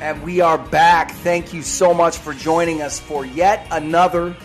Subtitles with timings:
[0.00, 1.10] And we are back.
[1.10, 4.36] Thank you so much for joining us for yet another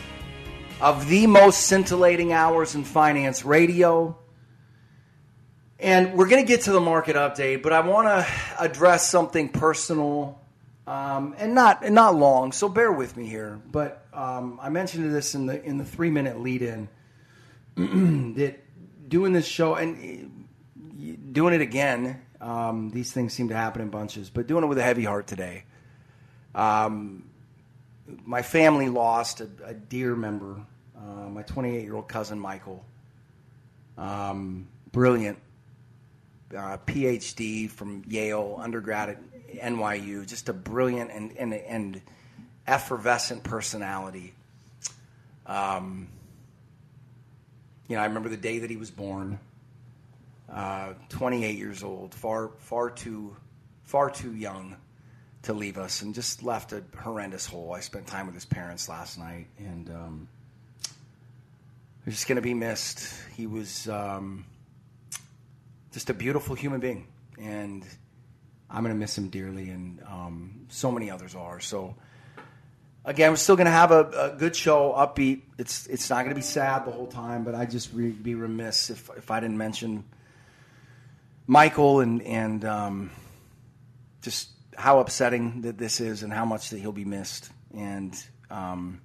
[0.82, 4.18] of the most scintillating hours in finance radio.
[5.78, 8.28] And we're going to get to the market update, but I want to
[8.58, 10.42] address something personal
[10.88, 12.52] um, and not and not long.
[12.52, 13.62] So bear with me here.
[13.72, 16.90] But um, I mentioned this in the in the three minute lead in
[18.38, 18.60] that
[19.08, 20.48] doing this show and
[21.32, 24.78] doing it again um, these things seem to happen in bunches, but doing it with
[24.78, 25.64] a heavy heart today.
[26.54, 27.30] Um,
[28.26, 30.58] my family lost a, a dear member,
[30.98, 32.84] uh, my 28 year old cousin Michael.
[33.98, 35.40] Um, brilliant,
[36.52, 39.18] uh, PhD from Yale, undergrad at
[39.56, 42.02] NYU, just a brilliant and, and, and
[42.68, 44.34] effervescent personality.
[45.46, 46.10] Um,
[47.88, 49.40] you know, I remember the day that he was born
[50.52, 53.36] uh, 28 years old, far far too
[53.84, 54.76] far too young
[55.44, 57.74] to leave us, and just left a horrendous hole.
[57.74, 60.28] I spent time with his parents last night, and um,
[62.06, 63.14] he's just going to be missed.
[63.36, 64.46] He was um,
[65.92, 67.86] just a beautiful human being, and
[68.70, 71.60] I'm going to miss him dearly, and um, so many others are.
[71.60, 71.96] So
[73.06, 75.42] again, we're still going to have a, a, good show, upbeat.
[75.58, 78.36] It's it's not going to be sad the whole time, but I'd just re- be
[78.36, 80.04] remiss if if I didn't mention
[81.48, 83.12] Michael and and um,
[84.22, 87.50] just how upsetting that this is and how much that he'll be missed.
[87.76, 88.16] And
[88.50, 89.02] um,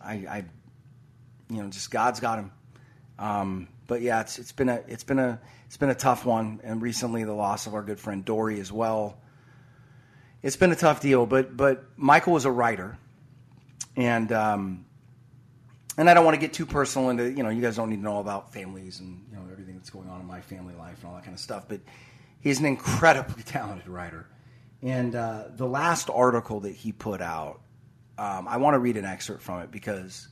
[0.00, 0.44] I, I,
[1.50, 2.52] you know, just God's got him.
[3.18, 6.60] Um, but yeah, it's it's been a it's been a it's been a tough one,
[6.64, 9.18] and recently the loss of our good friend Dory as well.
[10.42, 12.98] It's been a tough deal, but but Michael was a writer,
[13.96, 14.84] and um,
[15.96, 17.96] and I don't want to get too personal into you know you guys don't need
[17.96, 20.98] to know about families and you know everything that's going on in my family life
[21.00, 21.66] and all that kind of stuff.
[21.68, 21.80] But
[22.40, 24.26] he's an incredibly talented writer,
[24.82, 27.60] and uh, the last article that he put out,
[28.18, 30.28] um, I want to read an excerpt from it because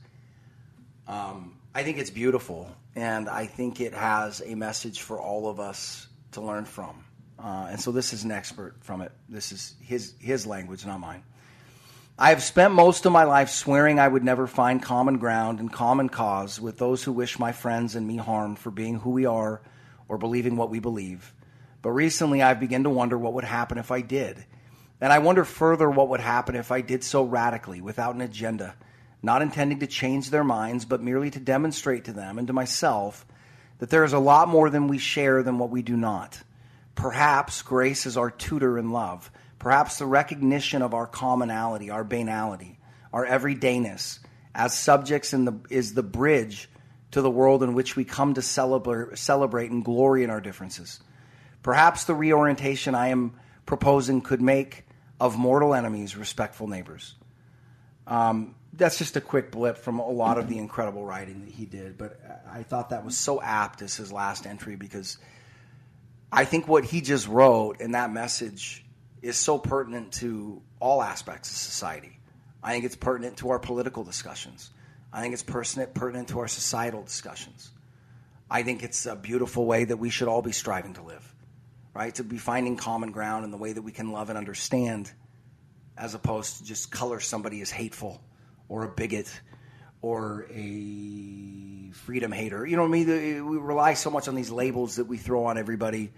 [1.07, 5.59] um, I think it's beautiful and I think it has a message for all of
[5.59, 7.03] us to learn from.
[7.39, 9.11] Uh, and so this is an expert from it.
[9.27, 11.23] This is his his language, not mine.
[12.17, 15.73] I have spent most of my life swearing I would never find common ground and
[15.73, 19.25] common cause with those who wish my friends and me harm for being who we
[19.25, 19.63] are
[20.07, 21.33] or believing what we believe.
[21.81, 24.45] But recently I've begun to wonder what would happen if I did.
[25.01, 28.75] And I wonder further what would happen if I did so radically, without an agenda,
[29.23, 33.25] not intending to change their minds, but merely to demonstrate to them and to myself
[33.79, 36.43] that there is a lot more than we share than what we do not.
[36.93, 39.31] Perhaps grace is our tutor in love
[39.63, 42.77] Perhaps the recognition of our commonality, our banality,
[43.13, 44.19] our everydayness
[44.53, 46.69] as subjects the, is the bridge
[47.11, 50.99] to the world in which we come to celebrate, celebrate and glory in our differences.
[51.61, 53.35] Perhaps the reorientation I am
[53.65, 54.83] proposing could make
[55.17, 57.15] of mortal enemies respectful neighbors.
[58.05, 61.65] Um, that's just a quick blip from a lot of the incredible writing that he
[61.65, 62.19] did, but
[62.51, 65.19] I thought that was so apt as his last entry because
[66.33, 68.82] I think what he just wrote in that message
[69.23, 72.19] is so pertinent to all aspects of society.
[72.61, 74.69] I think it's pertinent to our political discussions.
[75.11, 77.71] I think it's pertinent, pertinent to our societal discussions.
[78.51, 81.35] I think it's a beautiful way that we should all be striving to live,
[81.93, 82.13] right?
[82.15, 85.11] To be finding common ground in the way that we can love and understand,
[85.97, 88.21] as opposed to just color somebody as hateful
[88.67, 89.31] or a bigot
[90.01, 92.65] or a freedom hater.
[92.65, 93.49] You know what I mean?
[93.49, 96.11] We rely so much on these labels that we throw on everybody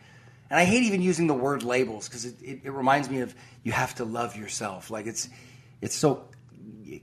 [0.50, 3.34] and I hate even using the word labels because it, it, it, reminds me of
[3.64, 4.92] you have to love yourself.
[4.92, 5.30] Like it's
[5.82, 6.30] it's so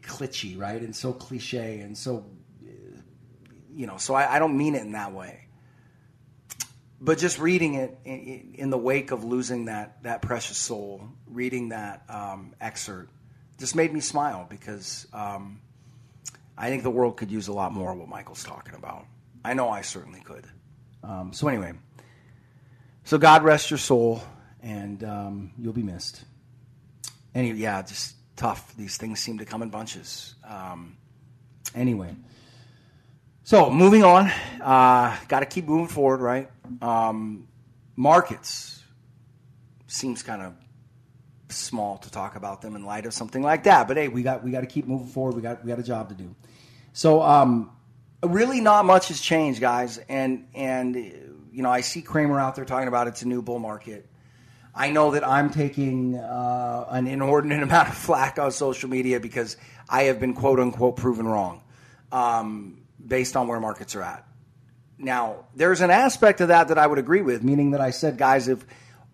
[0.03, 0.81] cliché, right?
[0.81, 2.25] And so cliche and so
[3.75, 3.97] you know.
[3.97, 5.47] So I, I don't mean it in that way.
[7.01, 11.71] But just reading it in, in, the wake of losing that that precious soul, reading
[11.71, 13.11] that um, excerpt
[13.59, 15.61] just made me smile because um,
[16.57, 19.05] I think the world could use a lot more of what Michael's talking about.
[19.45, 20.47] I know I certainly could.
[21.03, 21.73] Um, so anyway.
[23.05, 24.23] So God rest your soul,
[24.63, 26.23] and um, you'll be missed.
[27.35, 28.75] Anyway, yeah, just tough.
[28.77, 30.35] These things seem to come in bunches.
[30.49, 30.97] Um,
[31.75, 32.15] anyway,
[33.43, 34.31] so moving on.
[34.61, 36.49] Uh, Got to keep moving forward, right?
[36.81, 37.49] Um,
[37.97, 38.83] markets
[39.89, 40.55] seems kind of
[41.49, 43.89] small to talk about them in light of something like that.
[43.89, 45.35] But hey, we got we got to keep moving forward.
[45.35, 46.35] We got we got a job to do.
[46.93, 47.71] So um,
[48.23, 49.99] really, not much has changed, guys.
[50.09, 53.59] And and you know, I see Cramer out there talking about it's a new bull
[53.59, 54.09] market.
[54.75, 59.57] I know that I'm taking uh, an inordinate amount of flack on social media because
[59.89, 61.63] I have been quote unquote proven wrong
[62.11, 64.27] um, based on where markets are at.
[64.99, 68.17] Now, there's an aspect of that that I would agree with, meaning that I said,
[68.17, 68.65] guys, if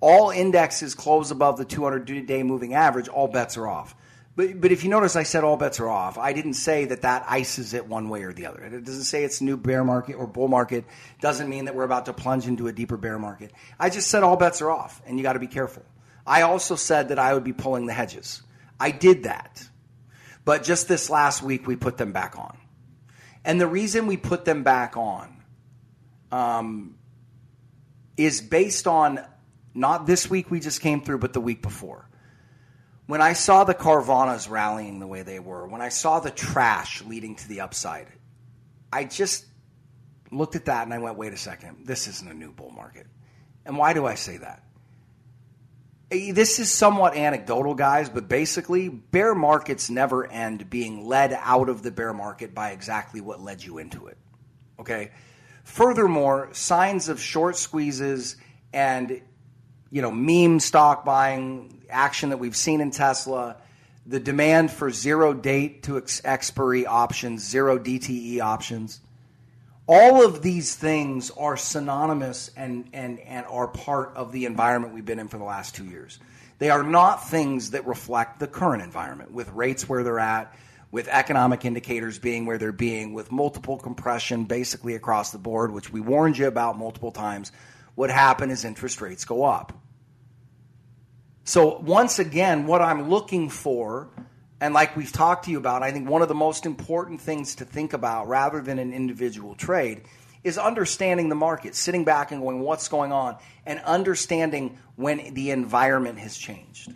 [0.00, 3.96] all indexes close above the 200 day moving average, all bets are off.
[4.38, 6.16] But, but if you notice, I said all bets are off.
[6.16, 8.62] I didn't say that that ices it one way or the other.
[8.62, 10.84] It doesn't say it's new bear market or bull market.
[11.20, 13.50] Doesn't mean that we're about to plunge into a deeper bear market.
[13.80, 15.82] I just said all bets are off, and you got to be careful.
[16.24, 18.40] I also said that I would be pulling the hedges.
[18.78, 19.68] I did that.
[20.44, 22.56] But just this last week, we put them back on.
[23.44, 25.36] And the reason we put them back on
[26.30, 26.94] um,
[28.16, 29.18] is based on
[29.74, 32.07] not this week we just came through, but the week before.
[33.08, 37.02] When I saw the Carvanas rallying the way they were, when I saw the trash
[37.02, 38.06] leading to the upside,
[38.92, 39.46] I just
[40.30, 43.06] looked at that and I went, wait a second, this isn't a new bull market.
[43.64, 44.62] And why do I say that?
[46.10, 51.70] Eh, this is somewhat anecdotal, guys, but basically, bear markets never end being led out
[51.70, 54.18] of the bear market by exactly what led you into it.
[54.78, 55.12] Okay?
[55.64, 58.36] Furthermore, signs of short squeezes
[58.74, 59.22] and
[59.90, 63.56] you know, meme stock buying action that we've seen in Tesla,
[64.06, 69.00] the demand for zero date to ex- expiry options, zero DTE options.
[69.86, 75.04] All of these things are synonymous and, and, and are part of the environment we've
[75.04, 76.18] been in for the last two years.
[76.58, 80.54] They are not things that reflect the current environment with rates where they're at,
[80.90, 85.92] with economic indicators being where they're being, with multiple compression basically across the board, which
[85.92, 87.52] we warned you about multiple times
[87.94, 89.72] what happen as interest rates go up.
[91.48, 94.10] So, once again, what I'm looking for,
[94.60, 97.54] and like we've talked to you about, I think one of the most important things
[97.54, 100.02] to think about rather than an individual trade
[100.44, 105.50] is understanding the market, sitting back and going, what's going on, and understanding when the
[105.50, 106.94] environment has changed.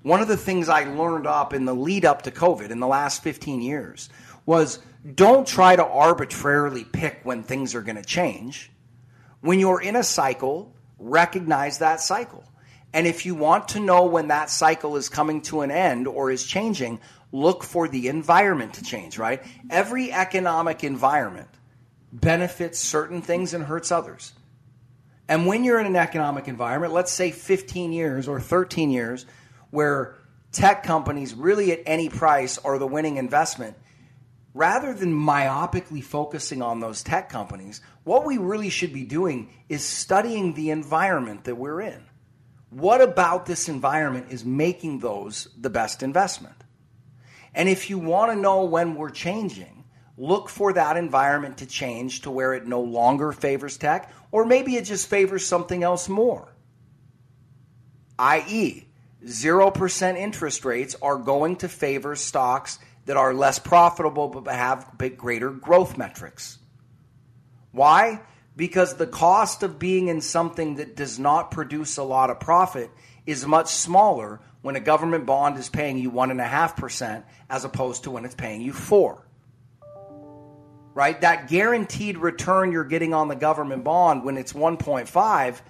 [0.00, 2.86] One of the things I learned up in the lead up to COVID in the
[2.86, 4.08] last 15 years
[4.46, 4.78] was
[5.14, 8.70] don't try to arbitrarily pick when things are going to change.
[9.42, 12.44] When you're in a cycle, recognize that cycle.
[12.92, 16.30] And if you want to know when that cycle is coming to an end or
[16.30, 17.00] is changing,
[17.32, 19.42] look for the environment to change, right?
[19.70, 21.48] Every economic environment
[22.12, 24.32] benefits certain things and hurts others.
[25.28, 29.26] And when you're in an economic environment, let's say 15 years or 13 years,
[29.70, 30.16] where
[30.50, 33.76] tech companies really at any price are the winning investment,
[34.54, 39.84] rather than myopically focusing on those tech companies, what we really should be doing is
[39.84, 42.02] studying the environment that we're in.
[42.70, 46.54] What about this environment is making those the best investment?
[47.52, 49.84] And if you want to know when we're changing,
[50.16, 54.76] look for that environment to change to where it no longer favors tech, or maybe
[54.76, 56.54] it just favors something else more.
[58.18, 58.86] I.e.,
[59.24, 65.50] 0% interest rates are going to favor stocks that are less profitable but have greater
[65.50, 66.58] growth metrics.
[67.72, 68.20] Why?
[68.60, 72.90] Because the cost of being in something that does not produce a lot of profit
[73.24, 78.26] is much smaller when a government bond is paying you 1.5% as opposed to when
[78.26, 79.26] it's paying you 4
[80.92, 81.18] right?
[81.22, 85.60] That guaranteed return you're getting on the government bond when it's 1.5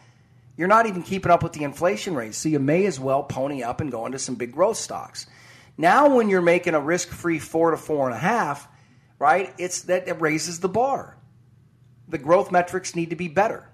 [0.57, 2.35] you're not even keeping up with the inflation rate.
[2.35, 5.27] So you may as well pony up and go into some big growth stocks.
[5.79, 8.67] Now when you're making a risk-free 4 to 4.5
[9.21, 11.17] right it's that it raises the bar
[12.11, 13.69] the growth metrics need to be better.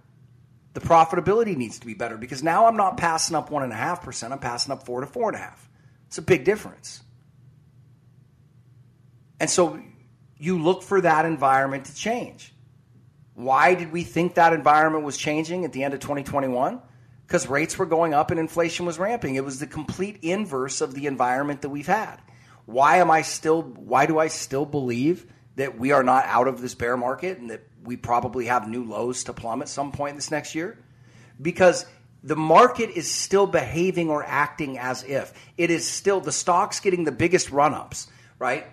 [0.74, 3.76] The profitability needs to be better because now I'm not passing up one and a
[3.76, 4.32] half percent.
[4.32, 5.68] I'm passing up four to four and a half.
[6.06, 7.02] It's a big difference.
[9.40, 9.80] And so
[10.38, 12.54] you look for that environment to change.
[13.34, 16.80] Why did we think that environment was changing at the end of 2021?
[17.26, 19.34] Because rates were going up and inflation was ramping.
[19.34, 22.16] It was the complete inverse of the environment that we've had.
[22.66, 25.26] Why am I still why do I still believe
[25.56, 28.84] that we are not out of this bear market and that we probably have new
[28.84, 30.78] lows to plumb at some point this next year
[31.40, 31.86] because
[32.22, 37.04] the market is still behaving or acting as if it is still the stocks getting
[37.04, 38.66] the biggest run ups, right?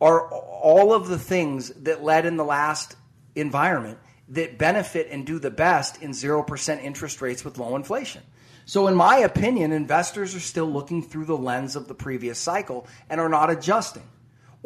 [0.00, 2.96] Are all of the things that led in the last
[3.34, 3.98] environment
[4.30, 8.22] that benefit and do the best in 0% interest rates with low inflation.
[8.64, 12.88] So, in my opinion, investors are still looking through the lens of the previous cycle
[13.08, 14.02] and are not adjusting.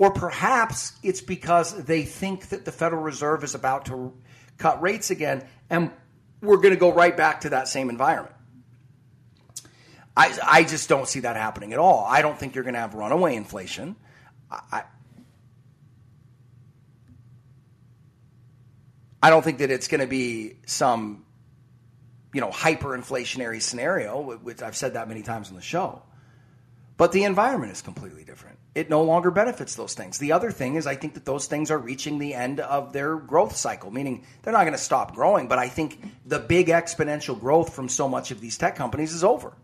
[0.00, 4.14] Or perhaps it's because they think that the Federal Reserve is about to
[4.56, 5.90] cut rates again and
[6.40, 8.34] we're going to go right back to that same environment.
[10.16, 12.06] I, I just don't see that happening at all.
[12.08, 13.94] I don't think you're going to have runaway inflation.
[14.50, 14.84] I,
[19.22, 21.26] I don't think that it's going to be some,
[22.32, 26.00] you know, hyperinflationary scenario, which I've said that many times on the show.
[27.00, 28.58] But the environment is completely different.
[28.74, 30.18] It no longer benefits those things.
[30.18, 33.16] The other thing is, I think that those things are reaching the end of their
[33.16, 35.48] growth cycle, meaning they're not going to stop growing.
[35.48, 39.24] But I think the big exponential growth from so much of these tech companies is
[39.24, 39.54] over.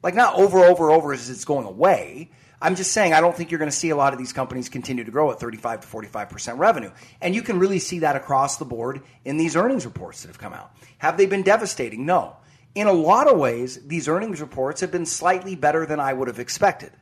[0.00, 2.30] Like, not over, over, over as it's going away,
[2.62, 4.68] I'm just saying, I don't think you're going to see a lot of these companies
[4.68, 6.92] continue to grow at 35 to 45% revenue.
[7.20, 10.38] And you can really see that across the board in these earnings reports that have
[10.38, 10.70] come out.
[10.98, 12.06] Have they been devastating?
[12.06, 12.36] No.
[12.78, 16.28] In a lot of ways, these earnings reports have been slightly better than I would
[16.28, 16.92] have expected.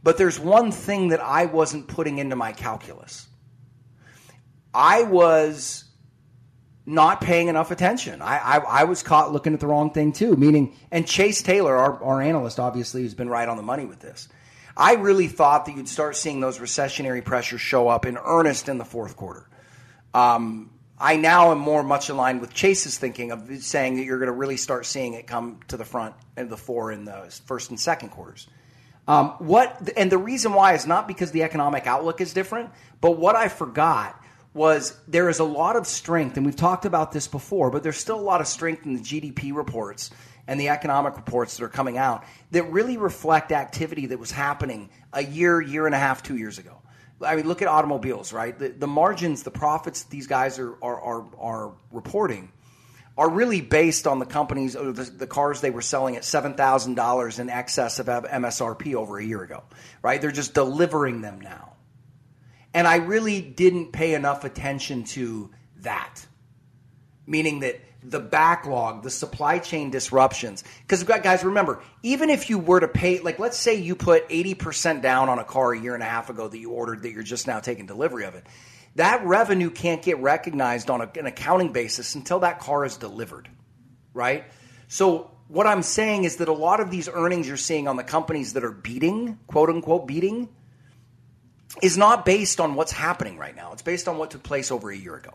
[0.00, 3.26] But there's one thing that I wasn't putting into my calculus.
[4.72, 5.82] I was
[6.86, 8.22] not paying enough attention.
[8.22, 11.76] I, I, I, was caught looking at the wrong thing too, meaning, and Chase Taylor,
[11.76, 14.28] our, our analyst, obviously, has been right on the money with this.
[14.76, 18.78] I really thought that you'd start seeing those recessionary pressures show up in earnest in
[18.78, 19.48] the fourth quarter.
[20.14, 20.70] Um,
[21.02, 24.32] I now am more much aligned with Chase's thinking of saying that you're going to
[24.32, 27.80] really start seeing it come to the front and the fore in the first and
[27.80, 28.46] second quarters.
[29.08, 33.18] Um, what and the reason why is not because the economic outlook is different, but
[33.18, 34.16] what I forgot
[34.54, 37.98] was there is a lot of strength, and we've talked about this before, but there's
[37.98, 40.10] still a lot of strength in the GDP reports
[40.46, 44.88] and the economic reports that are coming out that really reflect activity that was happening
[45.12, 46.76] a year, year and a half, two years ago.
[47.20, 48.58] I mean, look at automobiles, right?
[48.58, 52.50] The, the margins, the profits these guys are, are, are, are, reporting
[53.16, 57.50] are really based on the companies, the, the cars they were selling at $7,000 in
[57.50, 59.62] excess of MSRP over a year ago,
[60.02, 60.20] right?
[60.20, 61.74] They're just delivering them now.
[62.74, 65.50] And I really didn't pay enough attention to
[65.80, 66.26] that,
[67.26, 70.64] meaning that the backlog, the supply chain disruptions.
[70.82, 75.02] Because guys, remember, even if you were to pay, like let's say you put 80%
[75.02, 77.22] down on a car a year and a half ago that you ordered that you're
[77.22, 78.46] just now taking delivery of it,
[78.96, 83.48] that revenue can't get recognized on a, an accounting basis until that car is delivered,
[84.12, 84.44] right?
[84.88, 88.04] So what I'm saying is that a lot of these earnings you're seeing on the
[88.04, 90.48] companies that are beating, quote unquote, beating,
[91.82, 93.72] is not based on what's happening right now.
[93.72, 95.32] It's based on what took place over a year ago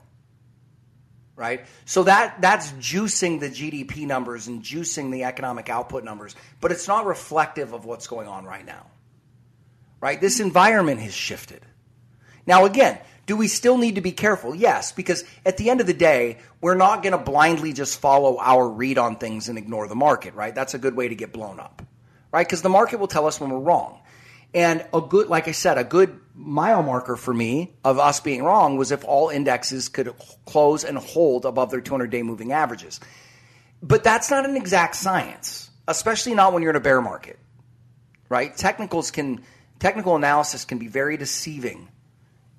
[1.38, 1.66] right?
[1.86, 6.88] So that that's juicing the GDP numbers and juicing the economic output numbers, but it's
[6.90, 8.88] not reflective of what's going on right now.
[10.02, 10.20] Right?
[10.20, 11.62] This environment has shifted.
[12.46, 14.56] Now again, do we still need to be careful?
[14.56, 18.40] Yes, because at the end of the day, we're not going to blindly just follow
[18.40, 20.56] our read on things and ignore the market, right?
[20.56, 21.82] That's a good way to get blown up.
[22.32, 22.46] Right?
[22.46, 24.00] Because the market will tell us when we're wrong.
[24.58, 28.42] And a good, like I said, a good mile marker for me of us being
[28.42, 30.12] wrong was if all indexes could
[30.48, 33.00] close and hold above their 200 day moving averages.
[33.84, 37.38] But that's not an exact science, especially not when you're in a bear market,
[38.30, 38.58] right?
[38.58, 39.44] Technicals can,
[39.78, 41.90] technical analysis can be very deceiving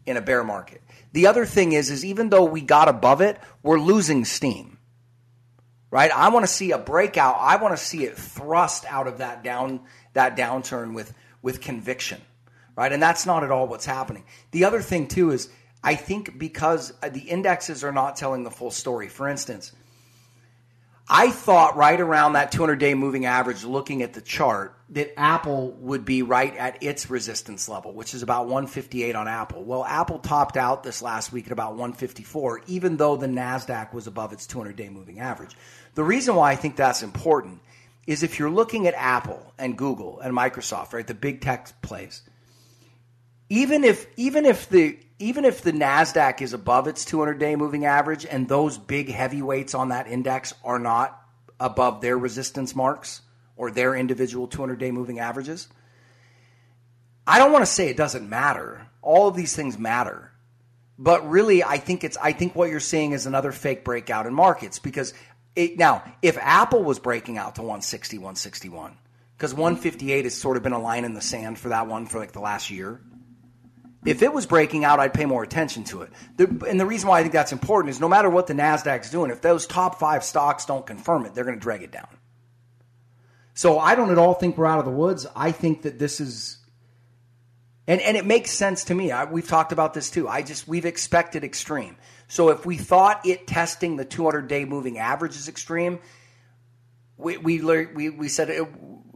[0.07, 0.81] in a bear market.
[1.14, 4.78] The other thing is, is even though we got above it, we're losing steam,
[5.90, 6.12] right?
[6.12, 7.38] I want to see a breakout.
[7.40, 9.81] I want to see it thrust out of that down,
[10.12, 12.21] that downturn with, with conviction
[12.78, 12.92] right?
[12.92, 14.23] And that's not at all what's happening.
[14.52, 15.50] The other thing, too, is
[15.83, 19.09] I think because uh, the indexes are not telling the full story.
[19.09, 19.73] For instance,
[21.09, 25.73] I thought right around that 200 day moving average, looking at the chart, that Apple
[25.80, 29.64] would be right at its resistance level, which is about 158 on Apple.
[29.64, 34.07] Well, Apple topped out this last week at about 154, even though the NASDAQ was
[34.07, 35.57] above its 200 day moving average.
[35.97, 37.61] The reason why I think that's important
[38.09, 42.23] is if you're looking at Apple and Google and Microsoft, right, the big tech plays,
[43.50, 48.25] even if even if the even if the Nasdaq is above its 200-day moving average
[48.25, 51.21] and those big heavyweights on that index are not
[51.61, 53.21] above their resistance marks
[53.57, 55.69] or their individual 200-day moving averages,
[57.27, 58.87] I don't want to say it doesn't matter.
[59.03, 60.33] All of these things matter.
[60.99, 64.33] But really I think it's I think what you're seeing is another fake breakout in
[64.33, 65.12] markets because
[65.59, 68.97] it, now if Apple was breaking out to 160 161
[69.37, 72.19] because 158 has sort of been a line in the sand for that one for
[72.19, 73.00] like the last year
[74.05, 76.11] if it was breaking out, I'd pay more attention to it.
[76.37, 79.11] The, and the reason why I think that's important is no matter what the Nasdaq's
[79.11, 82.09] doing, if those top five stocks don't confirm it, they're going to drag it down.
[83.55, 85.27] So I don't at all think we're out of the woods.
[85.35, 86.59] I think that this is,
[87.88, 89.11] and and it makes sense to me.
[89.11, 90.29] I, we've talked about this too.
[90.29, 91.97] I just we've expected extreme.
[92.28, 95.99] So if we thought it testing the 200 day moving average is extreme,
[97.16, 98.68] we we we, we said it,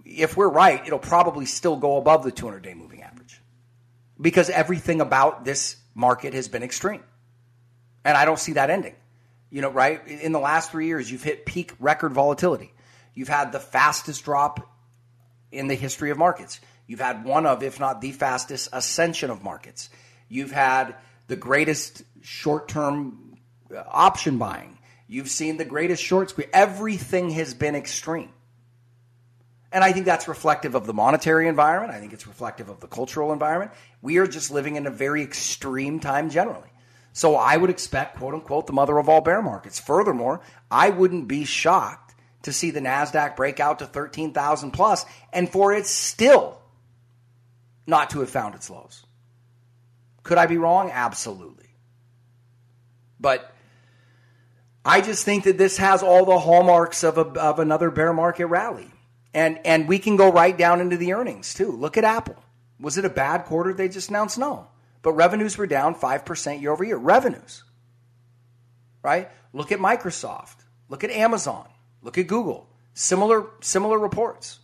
[0.04, 3.40] if we're right, it'll probably still go above the 200 day moving average
[4.20, 7.02] because everything about this market has been extreme.
[8.04, 8.96] And I don't see that ending.
[9.50, 10.06] You know, right?
[10.08, 12.72] In the last three years, you've hit peak record volatility.
[13.14, 14.66] You've had the fastest drop
[15.50, 16.60] in the history of markets.
[16.86, 19.90] You've had one of, if not the fastest, ascension of markets.
[20.28, 23.36] You've had the greatest short term
[23.74, 24.78] uh, option buying.
[25.06, 26.48] You've seen the greatest short squeeze.
[26.52, 28.30] Everything has been extreme.
[29.70, 31.92] And I think that's reflective of the monetary environment.
[31.92, 33.72] I think it's reflective of the cultural environment.
[34.02, 36.68] We are just living in a very extreme time generally.
[37.14, 39.78] So I would expect, quote unquote, the mother of all bear markets.
[39.78, 45.48] Furthermore, I wouldn't be shocked to see the NASDAQ break out to 13,000 plus and
[45.48, 46.58] for it still
[47.86, 49.04] not to have found its lows.
[50.22, 50.90] Could I be wrong?
[50.90, 51.61] Absolutely.
[53.22, 53.54] But
[54.84, 58.46] I just think that this has all the hallmarks of, a, of another bear market
[58.46, 58.90] rally.
[59.32, 61.70] And, and we can go right down into the earnings too.
[61.70, 62.36] Look at Apple.
[62.80, 64.36] Was it a bad quarter they just announced?
[64.36, 64.66] No.
[65.00, 66.96] But revenues were down 5% year over year.
[66.96, 67.62] Revenues.
[69.02, 69.30] Right?
[69.52, 70.56] Look at Microsoft.
[70.88, 71.68] Look at Amazon.
[72.02, 72.68] Look at Google.
[72.94, 74.58] Similar, similar reports.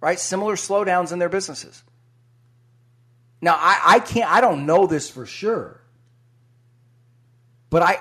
[0.00, 0.20] Right?
[0.20, 1.82] Similar slowdowns in their businesses.
[3.40, 5.81] Now, I, I can't, I don't know this for sure.
[7.72, 8.00] But I,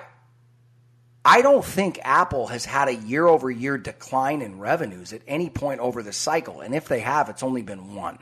[1.23, 5.49] I don't think Apple has had a year over year decline in revenues at any
[5.49, 6.59] point over the cycle.
[6.59, 8.17] And if they have, it's only been one.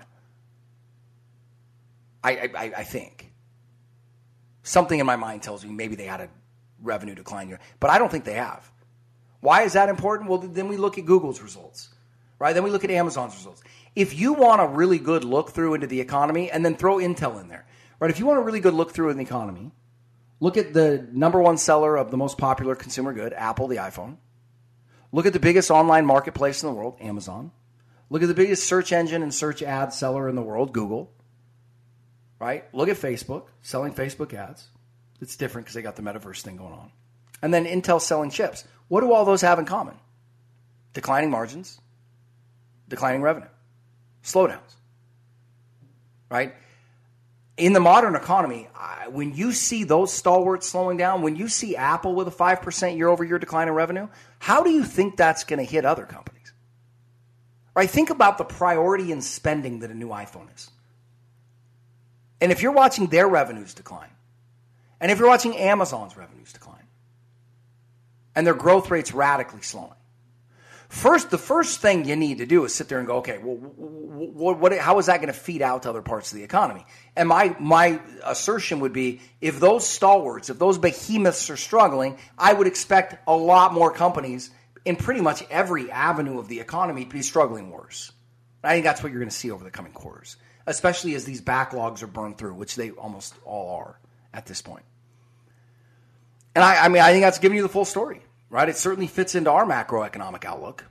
[2.23, 3.31] I, I, I think.
[4.61, 6.29] Something in my mind tells me maybe they had a
[6.83, 8.69] revenue decline year, but I don't think they have.
[9.39, 10.29] Why is that important?
[10.29, 11.89] Well, then we look at Google's results,
[12.37, 12.53] right?
[12.53, 13.63] Then we look at Amazon's results.
[13.95, 17.41] If you want a really good look through into the economy, and then throw Intel
[17.41, 17.65] in there,
[17.99, 18.11] right?
[18.11, 19.71] If you want a really good look through in the economy,
[20.39, 24.17] Look at the number one seller of the most popular consumer good, Apple, the iPhone.
[25.11, 27.51] Look at the biggest online marketplace in the world, Amazon.
[28.09, 31.11] Look at the biggest search engine and search ad seller in the world, Google.
[32.39, 32.63] Right?
[32.73, 34.67] Look at Facebook, selling Facebook ads.
[35.19, 36.91] It's different because they got the metaverse thing going on.
[37.41, 38.63] And then Intel selling chips.
[38.87, 39.95] What do all those have in common?
[40.93, 41.79] Declining margins,
[42.87, 43.49] declining revenue,
[44.23, 44.75] slowdowns.
[46.29, 46.55] Right?
[47.59, 48.69] In the modern economy,
[49.09, 53.09] when you see those stalwarts slowing down, when you see Apple with a 5% year
[53.09, 54.07] over year decline in revenue,
[54.39, 56.53] how do you think that's going to hit other companies?
[57.75, 57.89] Right?
[57.89, 60.71] Think about the priority in spending that a new iPhone is.
[62.41, 64.09] And if you're watching their revenues decline,
[65.01, 66.87] and if you're watching Amazon's revenues decline,
[68.35, 69.91] and their growth rates radically slowing,
[70.89, 73.55] First, the first thing you need to do is sit there and go, okay, well,
[73.55, 76.83] what, what, how is that going to feed out to other parts of the economy?
[77.15, 82.53] And my my assertion would be, if those stalwarts, if those behemoths are struggling, I
[82.53, 84.49] would expect a lot more companies
[84.83, 88.11] in pretty much every avenue of the economy to be struggling worse.
[88.63, 91.39] I think that's what you're going to see over the coming quarters, especially as these
[91.39, 93.99] backlogs are burned through, which they almost all are
[94.33, 94.85] at this point.
[96.55, 98.69] And I, I mean, I think that's giving you the full story right?
[98.69, 100.85] It certainly fits into our macroeconomic outlook.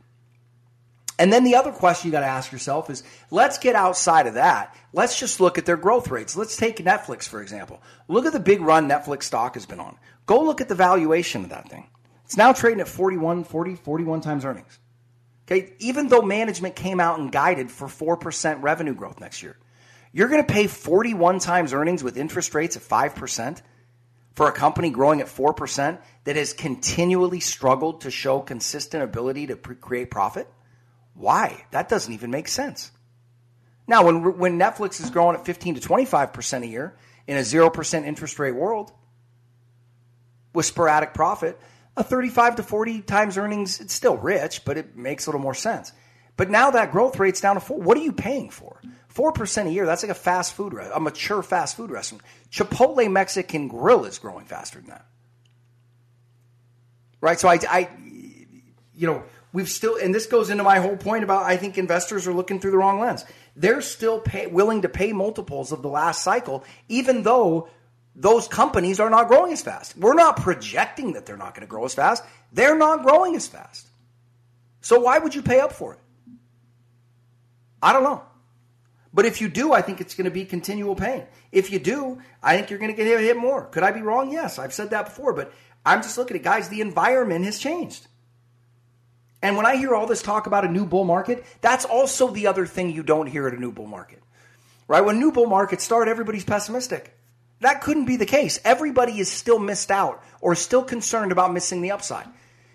[1.19, 4.35] And then the other question you got to ask yourself is let's get outside of
[4.35, 4.77] that.
[4.93, 6.37] Let's just look at their growth rates.
[6.37, 7.83] Let's take Netflix, for example.
[8.07, 9.97] Look at the big run Netflix stock has been on.
[10.27, 11.89] Go look at the valuation of that thing.
[12.25, 14.79] It's now trading at 41, 40, 41 times earnings.
[15.47, 19.57] Okay, even though management came out and guided for 4% revenue growth next year,
[20.13, 23.63] you're going to pay 41 times earnings with interest rates at 5%
[24.39, 29.57] for a company growing at 4% that has continually struggled to show consistent ability to
[29.57, 30.47] pre- create profit?
[31.15, 31.65] Why?
[31.73, 32.93] That doesn't even make sense.
[33.89, 36.97] Now, when, when Netflix is growing at 15 to 25% a year
[37.27, 38.93] in a 0% interest rate world
[40.55, 41.59] with sporadic profit,
[41.97, 45.53] a 35 to 40 times earnings, it's still rich, but it makes a little more
[45.53, 45.91] sense.
[46.37, 47.81] But now that growth rate's down to four.
[47.81, 48.81] What are you paying for?
[49.09, 49.87] Four percent a year.
[49.87, 52.23] That's like a fast food, a mature fast food restaurant.
[52.51, 55.07] Chipotle Mexican Grill is growing faster than that,
[57.21, 57.41] right?
[57.41, 57.89] So I, I,
[58.95, 62.29] you know, we've still, and this goes into my whole point about I think investors
[62.29, 63.25] are looking through the wrong lens.
[63.57, 67.69] They're still pay, willing to pay multiples of the last cycle, even though
[68.15, 69.97] those companies are not growing as fast.
[69.97, 72.23] We're not projecting that they're not going to grow as fast.
[72.53, 73.87] They're not growing as fast.
[74.81, 76.01] So why would you pay up for it?
[77.83, 78.23] I don't know.
[79.13, 81.25] But if you do, I think it's going to be continual pain.
[81.51, 83.67] If you do, I think you're going to get hit, hit more.
[83.67, 84.31] Could I be wrong?
[84.31, 85.53] Yes, I've said that before, but
[85.85, 88.07] I'm just looking at guys, the environment has changed.
[89.41, 92.49] And when I hear all this talk about a new bull market, that's also the
[92.49, 94.23] other thing you don't hear at a new bull market.
[94.89, 95.05] Right?
[95.05, 97.17] When new bull markets start, everybody's pessimistic.
[97.61, 98.61] That couldn't be the case.
[98.65, 102.27] Everybody is still missed out or still concerned about missing the upside.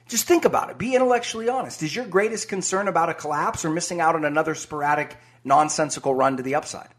[0.07, 0.77] Just think about it.
[0.77, 1.81] Be intellectually honest.
[1.81, 6.37] Is your greatest concern about a collapse or missing out on another sporadic, nonsensical run
[6.37, 6.89] to the upside?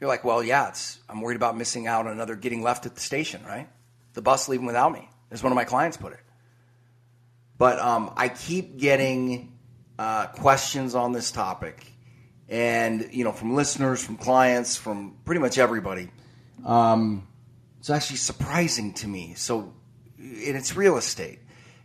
[0.00, 2.94] You're like, well, yeah, it's, I'm worried about missing out on another getting left at
[2.94, 3.68] the station, right?
[4.14, 6.20] The bus leaving without me, as one of my clients put it.
[7.58, 9.58] But um, I keep getting
[9.98, 11.86] uh, questions on this topic,
[12.48, 16.08] and you know, from listeners, from clients, from pretty much everybody.
[16.64, 17.28] Um,
[17.78, 19.34] it's actually surprising to me.
[19.36, 19.74] So,
[20.20, 21.38] and it's real estate.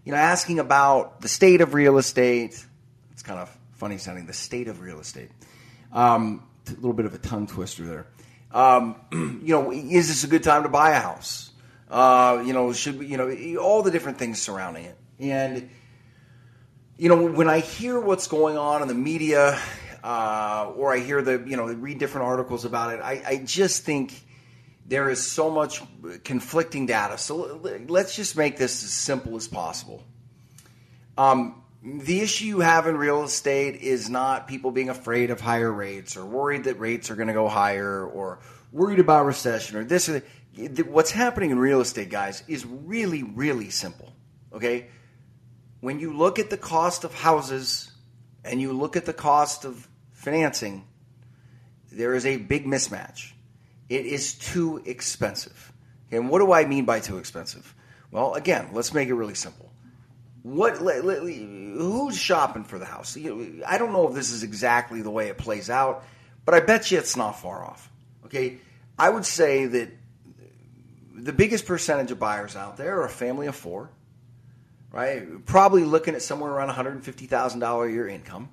[0.04, 2.64] You know, asking about the state of real estate.
[3.12, 4.26] It's kind of funny sounding.
[4.26, 5.32] The state of real estate.
[5.92, 8.08] Um, a little bit of a tongue twister there.
[8.52, 8.96] Um,
[9.44, 11.52] you know, is this a good time to buy a house?
[11.90, 14.98] Uh, you know, should we, you know, all the different things surrounding it.
[15.20, 15.70] And,
[16.98, 19.60] you know, when I hear what's going on in the media,
[20.04, 23.84] uh, or I hear the, you know, read different articles about it, I, I just
[23.84, 24.14] think
[24.88, 25.82] there is so much
[26.24, 27.18] conflicting data.
[27.18, 30.04] So let's just make this as simple as possible.
[31.18, 35.72] Um, the issue you have in real estate is not people being afraid of higher
[35.72, 38.40] rates or worried that rates are going to go higher or
[38.72, 40.22] worried about recession or this or
[40.58, 40.88] that.
[40.88, 44.14] What's happening in real estate, guys, is really, really simple.
[44.54, 44.88] Okay?
[45.82, 47.92] When you look at the cost of houses
[48.44, 50.88] and you look at the cost of financing,
[51.92, 53.34] there is a big mismatch.
[53.90, 55.72] It is too expensive.
[56.12, 57.74] And what do I mean by too expensive?
[58.12, 59.72] Well, again, let's make it really simple
[60.46, 63.18] what who's shopping for the house?
[63.18, 66.06] I don't know if this is exactly the way it plays out,
[66.46, 67.92] but I bet you it's not far off.
[68.28, 68.60] Okay,
[68.98, 69.90] I would say that
[71.16, 73.90] the biggest percentage of buyers out there are a family of four,
[74.92, 75.44] right?
[75.48, 78.50] Probably looking at somewhere around one hundred fifty thousand dollar a year income.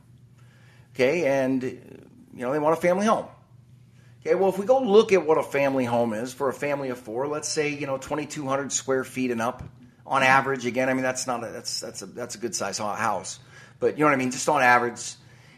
[0.94, 3.26] Okay, and you know they want a family home.
[4.24, 6.90] Okay, well if we go look at what a family home is for a family
[6.90, 9.64] of four, let's say you know twenty two hundred square feet and up
[10.06, 10.64] on average.
[10.64, 13.40] Again, I mean that's not a, that's that's a that's a good size house,
[13.80, 14.30] but you know what I mean.
[14.30, 15.14] Just on average,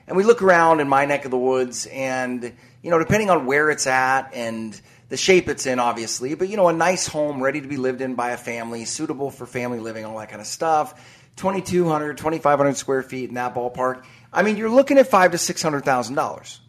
[0.06, 2.42] and we look around in my neck of the woods, and
[2.82, 6.56] you know, depending on where it's at and the shape it's in, obviously, but you
[6.56, 9.78] know, a nice home ready to be lived in by a family, suitable for family
[9.78, 11.22] living, all that kind of stuff.
[11.36, 14.04] 2,200, 2,500 square feet in that ballpark.
[14.32, 16.60] I mean, you're looking at five to six hundred thousand dollars.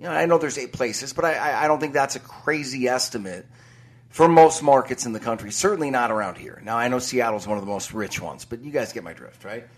[0.00, 2.88] You know, I know there's eight places, but I, I don't think that's a crazy
[2.88, 3.44] estimate
[4.08, 5.52] for most markets in the country.
[5.52, 6.62] Certainly not around here.
[6.64, 9.12] Now I know Seattle's one of the most rich ones, but you guys get my
[9.12, 9.68] drift, right?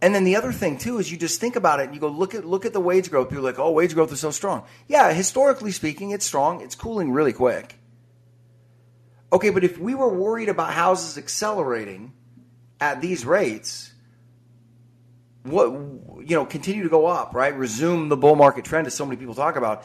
[0.00, 2.08] And then the other thing too is you just think about it and you go
[2.08, 3.30] look at look at the wage growth.
[3.30, 4.64] Are like, oh, wage growth is so strong.
[4.88, 6.62] Yeah, historically speaking, it's strong.
[6.62, 7.78] It's cooling really quick.
[9.34, 12.14] Okay, but if we were worried about houses accelerating
[12.80, 13.92] at these rates,
[15.44, 15.70] what
[16.26, 17.56] you know, continue to go up, right?
[17.56, 19.84] Resume the bull market trend, as so many people talk about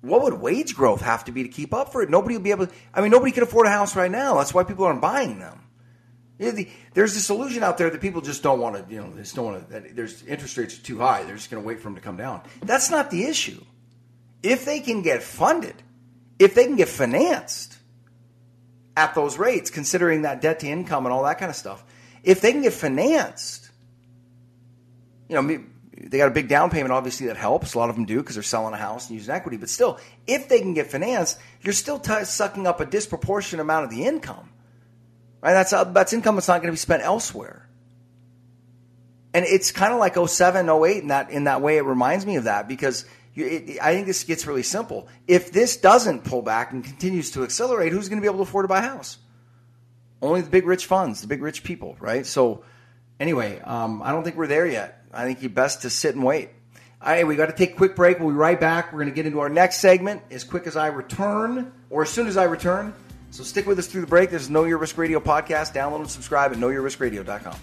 [0.00, 2.08] what would wage growth have to be to keep up for it?
[2.08, 2.66] Nobody will be able.
[2.66, 4.36] To, I mean, nobody can afford a house right now.
[4.38, 5.60] That's why people aren't buying them.
[6.38, 8.92] There's this illusion out there that people just don't want to.
[8.92, 9.80] You know, they just don't want to.
[9.92, 11.22] There's interest rates are too high.
[11.24, 12.40] They're just going to wait for them to come down.
[12.62, 13.62] That's not the issue.
[14.42, 15.74] If they can get funded,
[16.38, 17.76] if they can get financed
[18.96, 21.84] at those rates, considering that debt to income and all that kind of stuff,
[22.22, 23.69] if they can get financed,
[25.30, 25.60] you know,
[25.96, 27.74] they got a big down payment, obviously that helps.
[27.74, 29.56] A lot of them do because they're selling a house and using equity.
[29.56, 33.84] But still, if they can get financed, you're still t- sucking up a disproportionate amount
[33.84, 34.50] of the income.
[35.40, 35.52] Right?
[35.52, 37.68] That's uh, that's income that's not going to be spent elsewhere.
[39.32, 41.76] And it's kind of like 07, 08 in that in that way.
[41.76, 45.06] It reminds me of that because you, it, I think this gets really simple.
[45.28, 48.48] If this doesn't pull back and continues to accelerate, who's going to be able to
[48.48, 49.18] afford to buy a house?
[50.20, 52.26] Only the big rich funds, the big rich people, right?
[52.26, 52.64] So
[53.18, 54.99] anyway, um, I don't think we're there yet.
[55.12, 56.50] I think you're best to sit and wait.
[57.02, 58.18] All right, we got to take a quick break.
[58.18, 58.92] We'll be right back.
[58.92, 62.10] We're going to get into our next segment as quick as I return, or as
[62.10, 62.92] soon as I return.
[63.30, 64.30] So stick with us through the break.
[64.30, 65.72] This is Know Your Risk Radio podcast.
[65.72, 67.56] Download and subscribe at knowyourriskradio.com.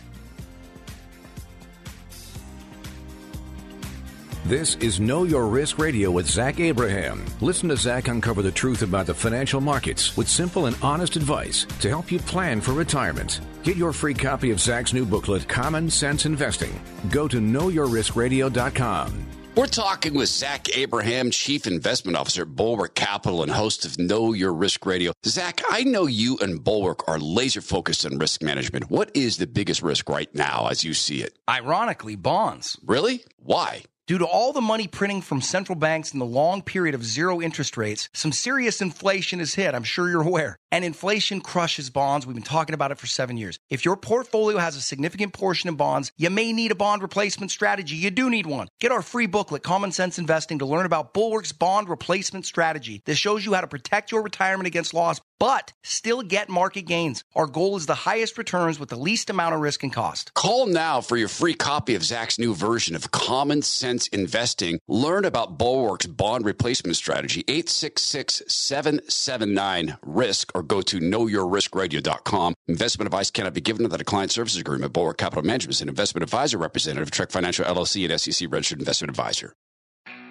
[4.46, 7.26] This is Know Your Risk Radio with Zach Abraham.
[7.42, 11.66] Listen to Zach uncover the truth about the financial markets with simple and honest advice
[11.82, 13.42] to help you plan for retirement.
[13.68, 16.72] Get your free copy of Zach's new booklet, Common Sense Investing.
[17.12, 19.28] Go to knowyourriskradio.com.
[19.58, 24.32] We're talking with Zach Abraham, Chief Investment Officer at Bulwark Capital and host of Know
[24.32, 25.12] Your Risk Radio.
[25.26, 28.90] Zach, I know you and Bulwark are laser focused on risk management.
[28.90, 31.38] What is the biggest risk right now as you see it?
[31.50, 32.80] Ironically, bonds.
[32.86, 33.26] Really?
[33.36, 33.84] Why?
[34.08, 37.42] Due to all the money printing from central banks and the long period of zero
[37.42, 39.76] interest rates, some serious inflation has hit.
[39.76, 40.58] I'm sure you're aware.
[40.72, 42.26] And inflation crushes bonds.
[42.26, 43.60] We've been talking about it for seven years.
[43.70, 47.52] If your portfolio has a significant portion in bonds, you may need a bond replacement
[47.52, 47.96] strategy.
[47.96, 48.68] You do need one.
[48.80, 53.02] Get our free booklet, Common Sense Investing, to learn about Bulwark's bond replacement strategy.
[53.06, 57.24] This shows you how to protect your retirement against loss but still get market gains.
[57.36, 60.34] Our goal is the highest returns with the least amount of risk and cost.
[60.34, 64.80] Call now for your free copy of Zach's new version of Common Sense Investing.
[64.88, 72.56] Learn about Bulwark's bond replacement strategy, 866 779 RISK or go to knowyourriskradio.com.
[72.68, 74.92] Investment advice cannot be given without a client services agreement.
[74.92, 78.80] Bulwark Capital Management is an investment advisor representative of Trek Financial LLC and SEC registered
[78.80, 79.54] investment advisor.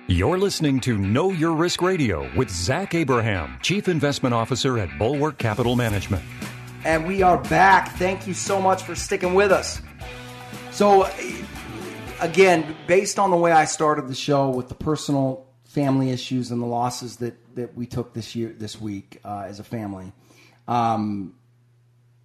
[0.08, 5.38] You're listening to Know Your Risk Radio with Zach Abraham, Chief Investment Officer at Bulwark
[5.38, 6.24] Capital Management.
[6.84, 7.92] And we are back.
[7.92, 9.80] Thank you so much for sticking with us.
[10.72, 11.08] So,
[12.20, 16.60] again, based on the way I started the show with the personal family issues and
[16.60, 20.12] the losses that, that we took this year, this week uh, as a family,
[20.68, 21.34] um,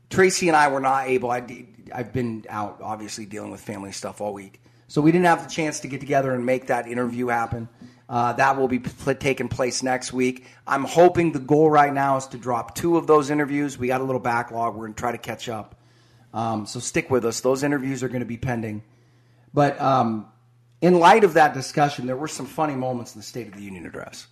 [0.10, 1.32] Tracy and I were not able.
[1.32, 5.44] I, I've been out, obviously, dealing with family stuff all week, so we didn't have
[5.44, 7.68] the chance to get together and make that interview happen.
[8.12, 10.46] Uh, that will be p- taking place next week.
[10.68, 13.78] I'm hoping the goal right now is to drop two of those interviews.
[13.78, 14.76] We got a little backlog.
[14.76, 15.80] We're going to try to catch up.
[16.34, 17.40] Um, so stick with us.
[17.40, 18.84] Those interviews are going to be pending.
[19.54, 20.28] But um,
[20.82, 23.64] in light of that discussion, there were some funny moments in the State of the
[23.64, 24.28] Union address.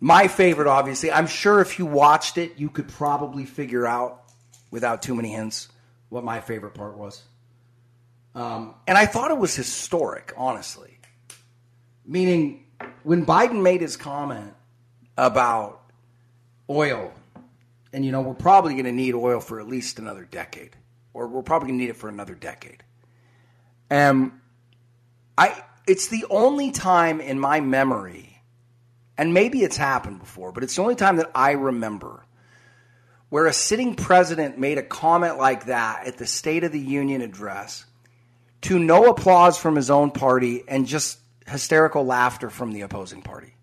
[0.00, 4.22] My favorite, obviously, I'm sure if you watched it, you could probably figure out,
[4.70, 5.68] without too many hints,
[6.08, 7.22] what my favorite part was.
[8.34, 10.98] Um, and I thought it was historic, honestly.
[12.06, 12.64] Meaning,
[13.02, 14.54] when Biden made his comment
[15.18, 15.82] about
[16.68, 17.12] oil,
[17.92, 20.76] and you know, we're probably going to need oil for at least another decade,
[21.12, 22.82] or we're probably going to need it for another decade.
[23.90, 24.40] Um,
[25.36, 28.29] I it's the only time in my memory,
[29.20, 32.24] and maybe it's happened before, but it's the only time that I remember
[33.28, 37.20] where a sitting president made a comment like that at the State of the Union
[37.20, 37.84] address
[38.62, 43.54] to no applause from his own party and just hysterical laughter from the opposing party.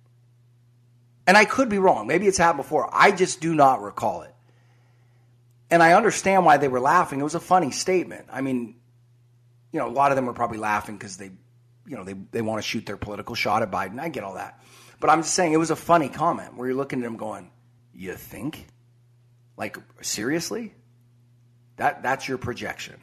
[1.25, 2.05] And I could be wrong.
[2.05, 2.87] Maybe it's happened before.
[2.93, 4.35] I just do not recall it.
[5.71, 7.19] And I understand why they were laughing.
[7.19, 8.27] It was a funny statement.
[8.31, 8.75] I mean,
[9.71, 11.31] you know, a lot of them were probably laughing because they,
[11.87, 13.99] you know, they, they want to shoot their political shot at Biden.
[13.99, 14.61] I get all that.
[14.99, 17.51] But I'm just saying it was a funny comment where you're looking at him going,
[17.93, 18.67] You think?
[19.55, 20.73] Like, seriously?
[21.77, 22.95] That that's your projection.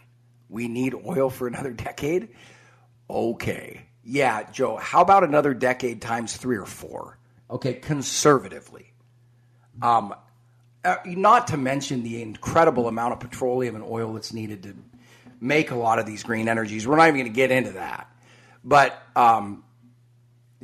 [0.48, 2.28] We need oil for another decade?
[3.09, 3.87] Okay.
[4.02, 7.18] Yeah, Joe, how about another decade times three or four?
[7.50, 8.92] Okay, conservatively.
[9.80, 10.14] Um,
[10.85, 14.74] uh, not to mention the incredible amount of petroleum and oil that's needed to
[15.40, 16.87] make a lot of these green energies.
[16.87, 18.11] We're not even going to get into that.
[18.62, 19.64] But um,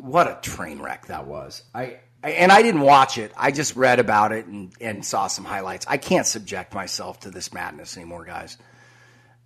[0.00, 1.62] what a train wreck that was.
[1.74, 3.32] I, I, and I didn't watch it.
[3.36, 5.86] I just read about it and, and saw some highlights.
[5.88, 8.58] I can't subject myself to this madness anymore, guys.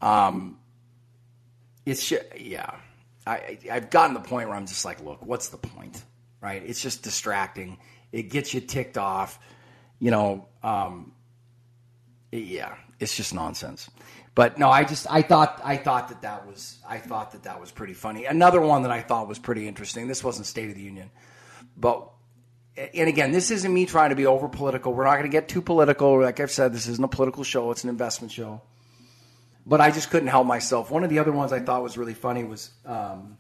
[0.00, 0.58] Um,
[1.86, 2.74] it's yeah.
[3.26, 6.02] I, I've gotten to the point where I'm just like, look, what's the point?
[6.40, 6.62] Right?
[6.64, 7.78] It's just distracting.
[8.12, 9.38] It gets you ticked off.
[9.98, 11.12] You know, um,
[12.30, 13.88] yeah, it's just nonsense.
[14.34, 17.60] But no, I just I thought I thought that that was I thought that that
[17.60, 18.24] was pretty funny.
[18.24, 20.08] Another one that I thought was pretty interesting.
[20.08, 21.10] This wasn't State of the Union,
[21.76, 22.08] but
[22.76, 24.92] and again, this isn't me trying to be over political.
[24.92, 26.20] We're not going to get too political.
[26.20, 28.60] Like I've said, this isn't a political show; it's an investment show.
[29.66, 30.90] But I just couldn't help myself.
[30.90, 33.38] One of the other ones I thought was really funny was um,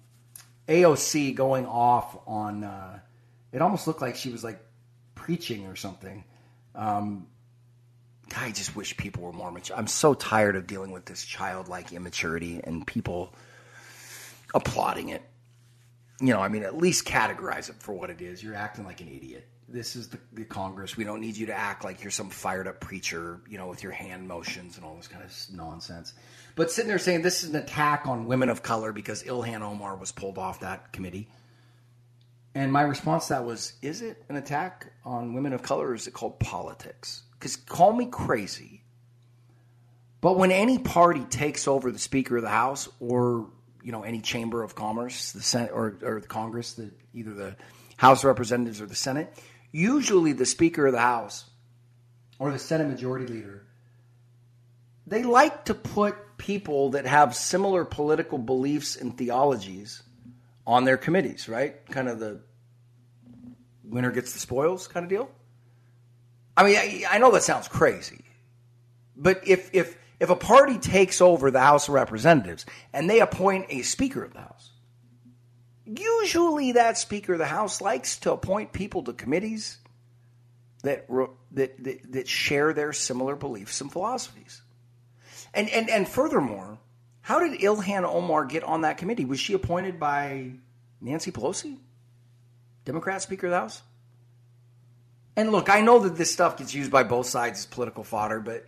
[0.68, 2.62] AOC going off on.
[2.62, 3.00] Uh,
[3.52, 4.60] it almost looked like she was like
[5.16, 6.24] preaching or something.
[6.76, 7.26] Um,
[8.36, 9.76] I just wish people were more mature.
[9.76, 13.34] I'm so tired of dealing with this childlike immaturity and people
[14.54, 15.22] applauding it.
[16.20, 18.42] You know, I mean, at least categorize it for what it is.
[18.42, 19.46] You're acting like an idiot.
[19.68, 20.96] This is the, the Congress.
[20.96, 23.82] We don't need you to act like you're some fired up preacher, you know, with
[23.82, 26.12] your hand motions and all this kind of nonsense.
[26.54, 29.96] But sitting there saying this is an attack on women of color because Ilhan Omar
[29.96, 31.28] was pulled off that committee.
[32.54, 35.94] And my response to that was, is it an attack on women of color or
[35.94, 37.23] is it called politics?
[37.38, 38.82] Because call me crazy.
[40.20, 43.50] But when any party takes over the Speaker of the House or
[43.82, 47.56] you know any chamber of commerce, the Senate or, or the Congress, the, either the
[47.96, 49.36] House of Representatives or the Senate,
[49.70, 51.44] usually the Speaker of the House
[52.38, 53.66] or the Senate Majority Leader,
[55.06, 60.02] they like to put people that have similar political beliefs and theologies
[60.66, 61.86] on their committees, right?
[61.90, 62.40] Kind of the
[63.82, 65.30] winner gets the spoils kind of deal.
[66.56, 68.24] I mean, I, I know that sounds crazy,
[69.16, 73.66] but if if if a party takes over the House of Representatives and they appoint
[73.68, 74.70] a Speaker of the House,
[75.84, 79.78] usually that Speaker of the House likes to appoint people to committees
[80.82, 81.08] that
[81.52, 84.62] that that, that share their similar beliefs and philosophies.
[85.52, 86.78] And and and furthermore,
[87.20, 89.24] how did Ilhan Omar get on that committee?
[89.24, 90.52] Was she appointed by
[91.00, 91.78] Nancy Pelosi,
[92.84, 93.82] Democrat Speaker of the House?
[95.36, 98.40] And look, I know that this stuff gets used by both sides as political fodder,
[98.40, 98.66] but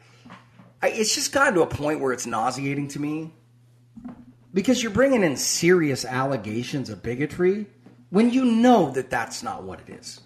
[0.83, 3.33] I, it's just gotten to a point where it's nauseating to me
[4.53, 7.67] because you're bringing in serious allegations of bigotry
[8.11, 10.21] when you know that that's not what it is.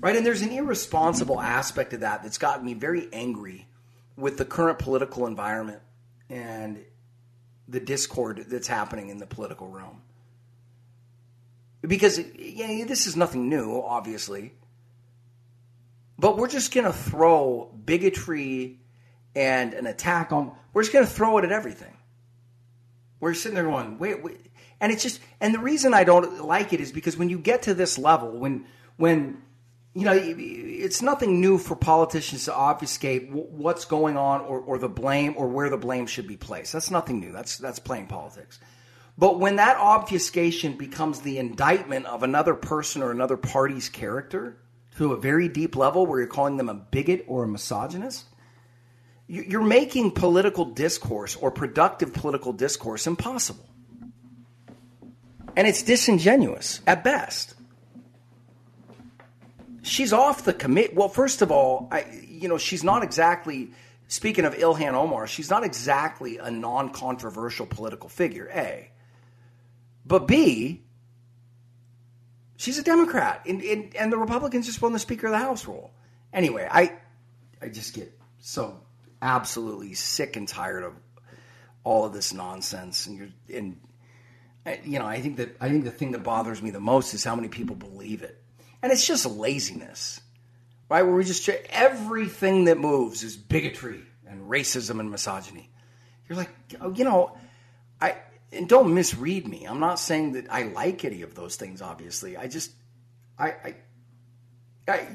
[0.00, 0.16] Right?
[0.16, 3.66] And there's an irresponsible aspect of that that's gotten me very angry
[4.16, 5.80] with the current political environment
[6.28, 6.84] and
[7.68, 10.02] the discord that's happening in the political realm.
[11.80, 14.52] Because yeah, this is nothing new, obviously.
[16.18, 18.80] But we're just going to throw bigotry
[19.34, 21.96] and an attack on, we're just going to throw it at everything.
[23.20, 24.40] We're sitting there going, wait, wait.
[24.80, 27.62] And it's just, and the reason I don't like it is because when you get
[27.62, 29.42] to this level, when, when,
[29.94, 34.88] you know, it's nothing new for politicians to obfuscate what's going on or, or the
[34.88, 36.72] blame or where the blame should be placed.
[36.72, 37.32] That's nothing new.
[37.32, 38.60] That's, that's playing politics.
[39.16, 44.58] But when that obfuscation becomes the indictment of another person or another party's character
[44.96, 48.24] to a very deep level where you're calling them a bigot or a misogynist,
[49.26, 53.66] you're making political discourse or productive political discourse impossible.
[55.56, 57.54] And it's disingenuous at best.
[59.82, 60.94] She's off the commit.
[60.94, 63.70] Well, first of all, I, you know, she's not exactly,
[64.08, 68.90] speaking of Ilhan Omar, she's not exactly a non controversial political figure, A.
[70.06, 70.83] But B,
[72.56, 75.66] she's a Democrat, and, and, and the Republicans just won the Speaker of the House
[75.66, 75.90] role.
[76.32, 76.92] Anyway, I
[77.62, 78.80] I just get so
[79.22, 80.94] absolutely sick and tired of
[81.84, 83.80] all of this nonsense, and you're and
[84.84, 87.24] you know I think that I think the thing that bothers me the most is
[87.24, 88.42] how many people believe it,
[88.82, 90.20] and it's just laziness,
[90.88, 91.02] right?
[91.02, 95.70] Where we just everything that moves is bigotry and racism and misogyny.
[96.28, 97.36] You're like, oh, you know,
[98.00, 98.16] I
[98.52, 99.64] and don't misread me.
[99.64, 101.82] I'm not saying that I like any of those things.
[101.82, 102.72] Obviously, I just,
[103.38, 103.74] I, I,
[104.86, 105.08] I,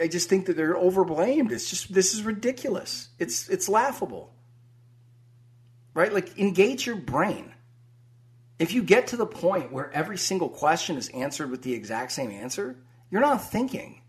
[0.00, 1.52] I just think that they're overblamed.
[1.52, 3.08] It's just this is ridiculous.
[3.18, 4.34] It's it's laughable,
[5.94, 6.12] right?
[6.12, 7.54] Like engage your brain.
[8.58, 12.12] If you get to the point where every single question is answered with the exact
[12.12, 12.76] same answer,
[13.10, 14.02] you're not thinking.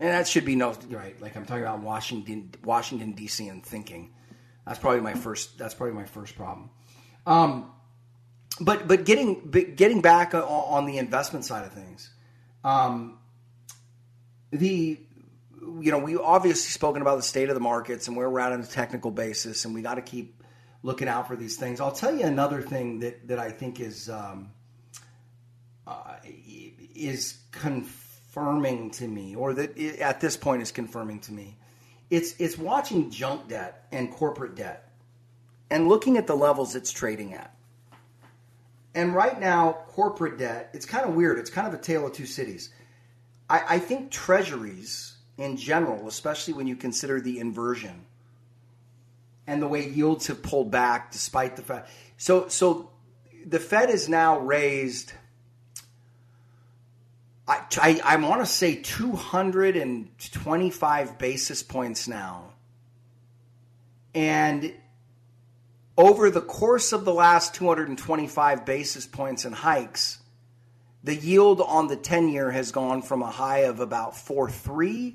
[0.00, 1.20] And that should be no right.
[1.20, 3.48] Like I'm talking about Washington, Washington D.C.
[3.48, 4.12] and thinking.
[4.66, 5.58] That's probably my first.
[5.58, 6.70] That's probably my first problem.
[7.26, 7.70] Um,
[8.60, 12.10] but but getting but getting back on the investment side of things,
[12.62, 13.18] um,
[14.50, 14.98] the
[15.80, 18.52] you know we obviously spoken about the state of the markets and where we're at
[18.52, 20.42] on a technical basis, and we got to keep
[20.82, 21.80] looking out for these things.
[21.80, 24.52] I'll tell you another thing that that I think is um,
[25.86, 26.16] uh,
[26.94, 31.56] is confirming to me, or that at this point is confirming to me.
[32.10, 34.83] It's it's watching junk debt and corporate debt
[35.70, 37.54] and looking at the levels it's trading at.
[38.94, 41.38] And right now, corporate debt, it's kind of weird.
[41.38, 42.70] It's kind of a tale of two cities.
[43.50, 48.04] I, I think treasuries in general, especially when you consider the inversion
[49.46, 51.90] and the way yields have pulled back despite the fact.
[52.16, 52.88] So, so
[53.44, 55.12] the Fed has now raised,
[57.46, 62.54] I, I, I want to say 225 basis points now.
[64.14, 64.72] And
[65.96, 70.18] over the course of the last 225 basis points and hikes,
[71.02, 75.14] the yield on the 10 year has gone from a high of about 4.3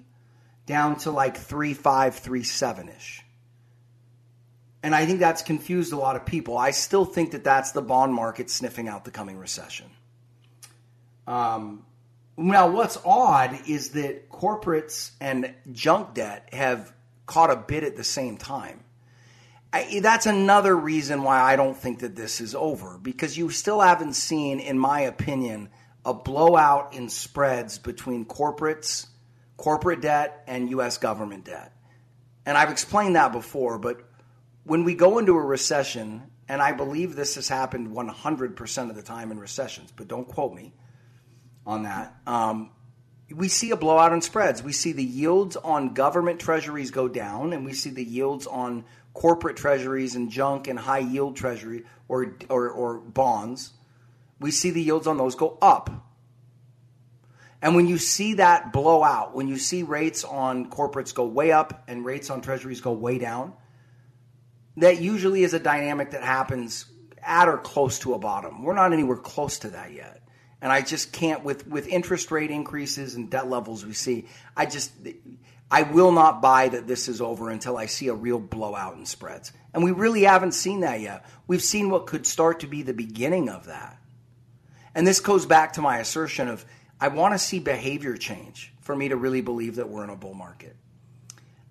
[0.66, 3.26] down to like 3.5, 3.7 ish.
[4.82, 6.58] And I think that's confused a lot of people.
[6.58, 9.88] I still think that that's the bond market sniffing out the coming recession.
[11.28, 11.86] Um,
[12.38, 16.94] now, what's odd is that corporates and junk debt have
[17.26, 18.80] caught a bid at the same time.
[19.72, 23.82] I, that's another reason why I don't think that this is over because you still
[23.82, 25.70] haven't seen, in my opinion,
[26.04, 29.08] a blowout in spreads between corporates,
[29.58, 30.98] corporate debt, and U.S.
[30.98, 31.74] government debt.
[32.46, 34.02] And I've explained that before, but
[34.64, 39.04] when we go into a recession, and I believe this has happened 100% of the
[39.04, 40.74] time in recessions, but don't quote me
[41.66, 42.16] on that.
[42.26, 42.72] Um,
[43.32, 44.64] we see a blowout in spreads.
[44.64, 48.86] We see the yields on government treasuries go down, and we see the yields on
[49.14, 53.72] corporate treasuries and junk and high yield treasury or, or, or bonds,
[54.40, 55.90] we see the yields on those go up.
[57.62, 61.52] And when you see that blow out, when you see rates on corporates go way
[61.52, 63.54] up and rates on treasuries go way down,
[64.78, 66.86] that usually is a dynamic that happens
[67.22, 68.64] at or close to a bottom.
[68.64, 70.22] We're not anywhere close to that yet.
[70.62, 74.66] And I just can't with with interest rate increases and debt levels we see, I
[74.66, 74.92] just
[75.72, 79.06] I will not buy that this is over until I see a real blowout in
[79.06, 79.52] spreads.
[79.74, 81.26] And we really haven't seen that yet.
[81.48, 84.00] We've seen what could start to be the beginning of that.
[84.96, 86.66] And this goes back to my assertion of
[87.00, 90.16] I want to see behavior change for me to really believe that we're in a
[90.16, 90.76] bull market.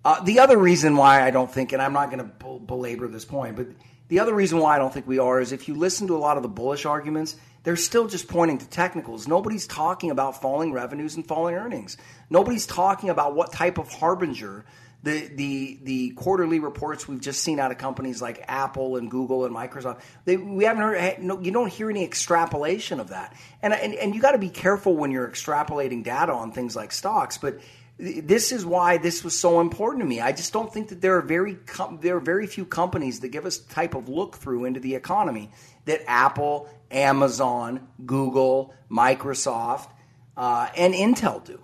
[0.03, 3.25] Uh, the other reason why I don't think, and I'm not going to belabor this
[3.25, 3.67] point, but
[4.07, 6.19] the other reason why I don't think we are is if you listen to a
[6.19, 9.27] lot of the bullish arguments, they're still just pointing to technicals.
[9.27, 11.97] Nobody's talking about falling revenues and falling earnings.
[12.29, 14.65] Nobody's talking about what type of harbinger
[15.03, 19.45] the the the quarterly reports we've just seen out of companies like Apple and Google
[19.45, 20.01] and Microsoft.
[20.25, 21.23] They, we haven't heard.
[21.23, 23.33] No, you don't hear any extrapolation of that.
[23.61, 26.91] And and, and you got to be careful when you're extrapolating data on things like
[26.91, 27.59] stocks, but
[27.99, 30.21] this is why this was so important to me.
[30.21, 33.27] I just don't think that there are very com- there are very few companies that
[33.29, 35.51] give us type of look through into the economy
[35.83, 39.89] that Apple, Amazon, Google, Microsoft,
[40.37, 41.61] uh, and Intel do.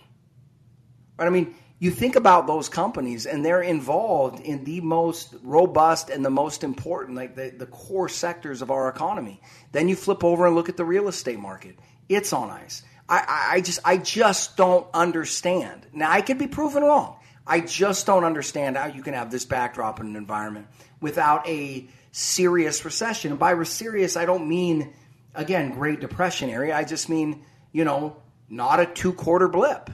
[1.18, 1.28] Right?
[1.28, 6.26] I mean, you think about those companies, and they're involved in the most robust and
[6.26, 9.40] the most important, like the, the core sectors of our economy.
[9.72, 11.78] Then you flip over and look at the real estate market;
[12.10, 12.84] it's on ice.
[13.08, 15.86] I, I just I just don't understand.
[15.94, 17.18] Now I could be proven wrong.
[17.46, 20.68] I just don't understand how you can have this backdrop in an environment
[21.00, 23.32] without a serious recession.
[23.32, 24.94] And by serious, I don't mean
[25.36, 26.76] again Great Depression area.
[26.76, 28.18] I just mean you know
[28.50, 29.90] not a two quarter blip.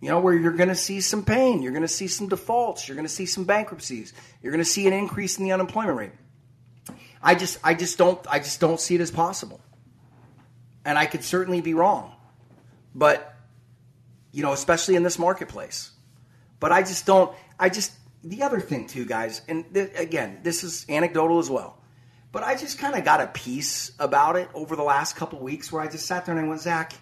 [0.00, 2.88] You know where you're going to see some pain, you're going to see some defaults,
[2.88, 5.96] you're going to see some bankruptcies, you're going to see an increase in the unemployment
[5.96, 6.12] rate.
[7.22, 9.60] I just I just don't I just don't see it as possible.
[10.84, 12.12] And I could certainly be wrong.
[12.94, 13.34] But,
[14.32, 15.90] you know, especially in this marketplace.
[16.60, 20.62] But I just don't, I just, the other thing too, guys, and th- again, this
[20.62, 21.78] is anecdotal as well.
[22.30, 25.70] But I just kind of got a piece about it over the last couple weeks
[25.70, 26.94] where I just sat there and I went, Zach,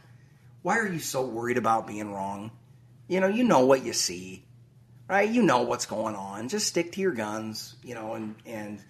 [0.63, 2.51] why are you so worried about being wrong?
[3.07, 4.45] You know, you know what you see,
[5.09, 5.29] right?
[5.29, 6.49] You know what's going on.
[6.49, 8.81] Just stick to your guns, you know, and and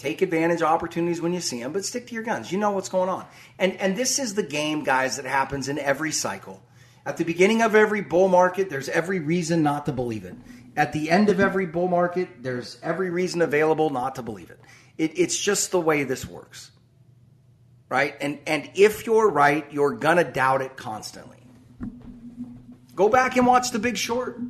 [0.00, 2.50] Take advantage of opportunities when you see them, but stick to your guns.
[2.50, 3.26] You know what's going on.
[3.58, 6.62] And and this is the game, guys, that happens in every cycle.
[7.04, 10.36] At the beginning of every bull market, there's every reason not to believe it.
[10.74, 14.58] At the end of every bull market, there's every reason available not to believe it.
[14.96, 16.70] it it's just the way this works.
[17.90, 18.16] Right?
[18.22, 21.36] And and if you're right, you're gonna doubt it constantly.
[22.94, 24.40] Go back and watch the big short.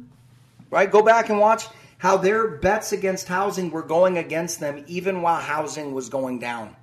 [0.70, 0.88] Right?
[0.88, 1.66] Go back and watch
[2.00, 6.74] how their bets against housing were going against them even while housing was going down.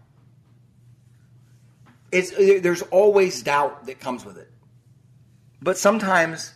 [2.12, 4.48] It's, uh, there's always doubt that comes with it.
[5.60, 6.54] But sometimes,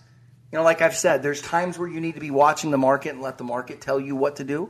[0.52, 3.10] you know, like I've said, there's times where you need to be watching the market
[3.10, 4.70] and let the market tell you what to do.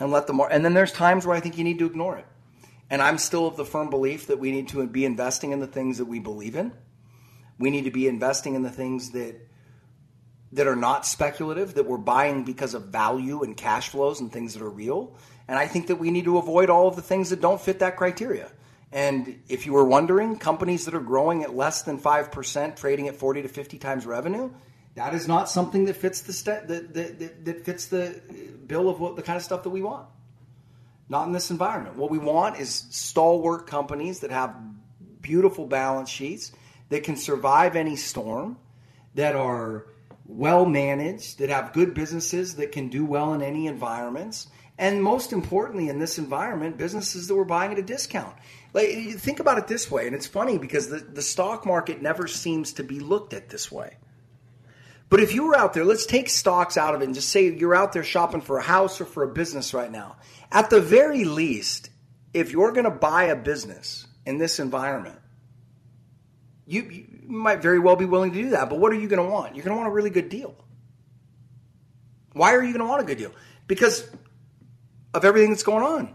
[0.00, 2.16] And let the mar- and then there's times where I think you need to ignore
[2.16, 2.26] it.
[2.90, 5.68] And I'm still of the firm belief that we need to be investing in the
[5.68, 6.72] things that we believe in.
[7.60, 9.36] We need to be investing in the things that
[10.52, 14.54] that are not speculative, that we're buying because of value and cash flows and things
[14.54, 15.14] that are real.
[15.48, 17.80] And I think that we need to avoid all of the things that don't fit
[17.80, 18.50] that criteria.
[18.92, 23.16] And if you were wondering, companies that are growing at less than 5%, trading at
[23.16, 24.50] 40 to 50 times revenue,
[24.94, 28.20] that is not something that fits the st- that, that, that fits the
[28.66, 30.06] bill of what the kind of stuff that we want.
[31.08, 31.96] Not in this environment.
[31.96, 34.56] What we want is stalwart companies that have
[35.20, 36.52] beautiful balance sheets
[36.88, 38.56] that can survive any storm,
[39.14, 39.86] that are
[40.28, 44.48] well managed, that have good businesses that can do well in any environments.
[44.78, 48.36] And most importantly, in this environment, businesses that were buying at a discount.
[48.74, 52.26] Like, think about it this way, and it's funny because the, the stock market never
[52.26, 53.96] seems to be looked at this way.
[55.08, 57.54] But if you were out there, let's take stocks out of it and just say
[57.54, 60.16] you're out there shopping for a house or for a business right now.
[60.50, 61.90] At the very least,
[62.34, 65.20] if you're going to buy a business in this environment,
[66.66, 68.68] you, you might very well be willing to do that.
[68.68, 69.56] But what are you going to want?
[69.56, 70.54] You're going to want a really good deal.
[72.32, 73.32] Why are you going to want a good deal?
[73.66, 74.08] Because
[75.14, 76.14] of everything that's going on.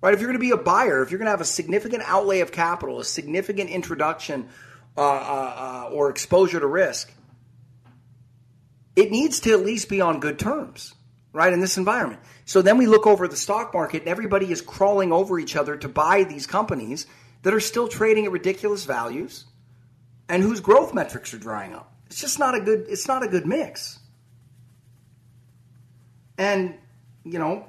[0.00, 0.12] Right?
[0.12, 2.40] If you're going to be a buyer, if you're going to have a significant outlay
[2.40, 4.48] of capital, a significant introduction
[4.96, 7.12] uh, uh, uh, or exposure to risk,
[8.94, 10.94] it needs to at least be on good terms,
[11.32, 11.52] right?
[11.52, 12.20] In this environment.
[12.44, 15.76] So then we look over the stock market and everybody is crawling over each other
[15.76, 17.06] to buy these companies
[17.46, 19.44] that are still trading at ridiculous values
[20.28, 21.92] and whose growth metrics are drying up.
[22.06, 24.00] It's just not a good it's not a good mix.
[26.36, 26.74] And
[27.24, 27.64] you know,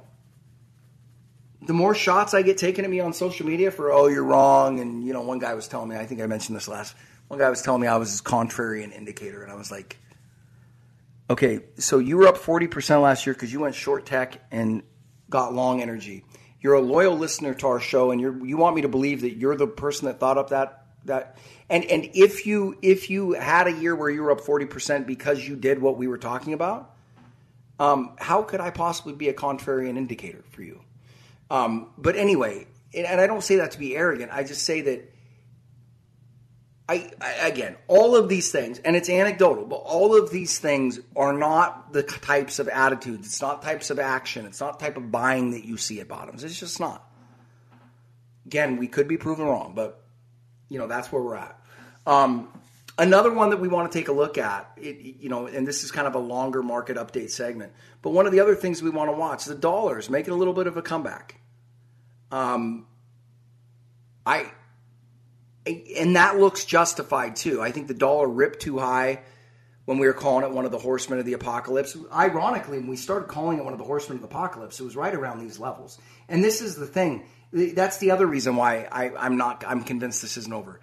[1.62, 4.80] the more shots I get taken at me on social media for oh you're wrong
[4.80, 6.96] and you know one guy was telling me I think I mentioned this last
[7.28, 9.98] one guy was telling me I was his contrarian indicator and I was like
[11.30, 14.82] okay so you were up 40% last year cuz you went short tech and
[15.30, 16.24] got long energy
[16.62, 19.38] you're a loyal listener to our show, and you you want me to believe that
[19.38, 21.38] you're the person that thought up that that.
[21.70, 25.08] And and if you if you had a year where you were up forty percent
[25.08, 26.96] because you did what we were talking about,
[27.80, 30.82] um, how could I possibly be a contrarian indicator for you?
[31.50, 34.32] Um, but anyway, and I don't say that to be arrogant.
[34.34, 35.14] I just say that
[36.90, 41.00] I, I, again, all of these things, and it's anecdotal, but all of these things
[41.18, 43.28] are not the types of attitudes.
[43.28, 44.46] It's not types of action.
[44.46, 46.46] It's not type of buying that you see at bottoms.
[46.46, 47.04] It's just not.
[48.46, 50.02] Again, we could be proven wrong, but
[50.70, 51.60] you know that's where we're at.
[52.06, 52.48] Um,
[52.98, 55.84] another one that we want to take a look at, it, you know, and this
[55.84, 57.74] is kind of a longer market update segment.
[58.02, 60.54] But one of the other things we want to watch, the dollars making a little
[60.54, 61.42] bit of a comeback.
[62.32, 62.88] Um,
[64.26, 64.52] I
[65.98, 67.62] and that looks justified too.
[67.62, 69.22] I think the dollar ripped too high
[69.86, 71.96] when we were calling it one of the horsemen of the apocalypse.
[72.12, 74.96] Ironically, when we started calling it one of the horsemen of the apocalypse, it was
[74.96, 75.98] right around these levels.
[76.28, 77.24] And this is the thing.
[77.54, 79.64] That's the other reason why I, am not.
[79.66, 80.82] I'm convinced this isn't over.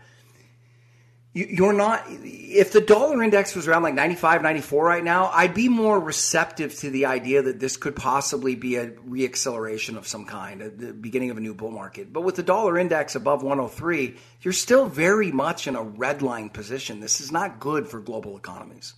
[1.37, 2.05] You, are not.
[2.09, 6.76] If the dollar index was around like 95, 94 right now, I'd be more receptive
[6.76, 10.93] to the idea that this could possibly be a reacceleration of some kind, at the
[10.93, 12.12] beginning of a new bull market.
[12.12, 16.51] But with the dollar index above 103, you're still very much in a red line
[16.51, 17.01] position.
[17.01, 18.95] This is not good for global economies.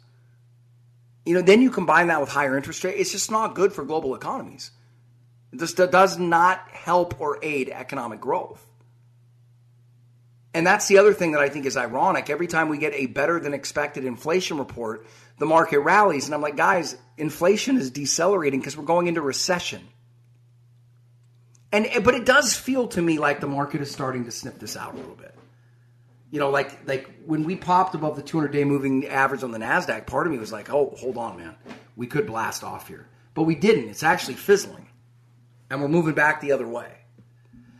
[1.24, 3.00] You know, then you combine that with higher interest rates.
[3.00, 4.72] It's just not good for global economies.
[5.52, 8.62] This does not help or aid economic growth.
[10.56, 12.30] And that's the other thing that I think is ironic.
[12.30, 16.24] Every time we get a better than expected inflation report, the market rallies.
[16.24, 19.86] And I'm like, guys, inflation is decelerating because we're going into recession.
[21.70, 24.58] And eh, but it does feel to me like the market is starting to sniff
[24.58, 25.34] this out a little bit.
[26.30, 29.58] You know, like like when we popped above the 200 day moving average on the
[29.58, 31.54] Nasdaq, part of me was like, "Oh, hold on, man,
[31.96, 33.90] we could blast off here," but we didn't.
[33.90, 34.86] It's actually fizzling
[35.68, 36.92] and we're moving back the other way.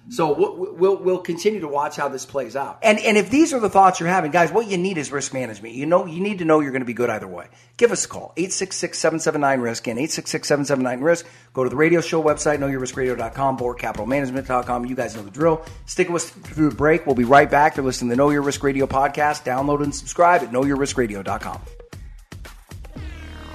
[0.09, 0.33] So
[0.79, 2.79] we'll, we'll continue to watch how this plays out.
[2.83, 5.35] And and if these are the thoughts you're having, guys, what you need is risk
[5.35, 5.75] management.
[5.75, 7.49] You know, you need to know you're going to be good either way.
[7.77, 11.27] Give us a call, 866-779-RISK and 866-779-RISK.
[11.53, 14.87] Go to the radio show website, knowyourriskradio.com, bulwarkcapitalmanagement.com.
[14.87, 15.65] You guys know the drill.
[15.87, 17.05] Stick with us through the break.
[17.05, 17.77] We'll be right back.
[17.77, 19.45] You're listening to the Know Your Risk Radio podcast.
[19.45, 21.61] Download and subscribe at knowyourriskradio.com.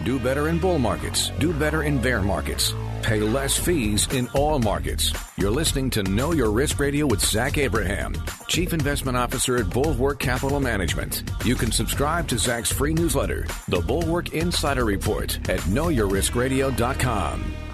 [0.04, 1.32] Do better in bull markets.
[1.40, 2.74] Do better in bear markets.
[3.02, 5.12] Pay less fees in all markets.
[5.36, 8.16] You're listening to Know Your Risk Radio with Zach Abraham,
[8.48, 11.24] Chief Investment Officer at Bulwark Capital Management.
[11.44, 17.71] You can subscribe to Zach's free newsletter, The Bulwark Insider Report, at knowyourriskradio.com.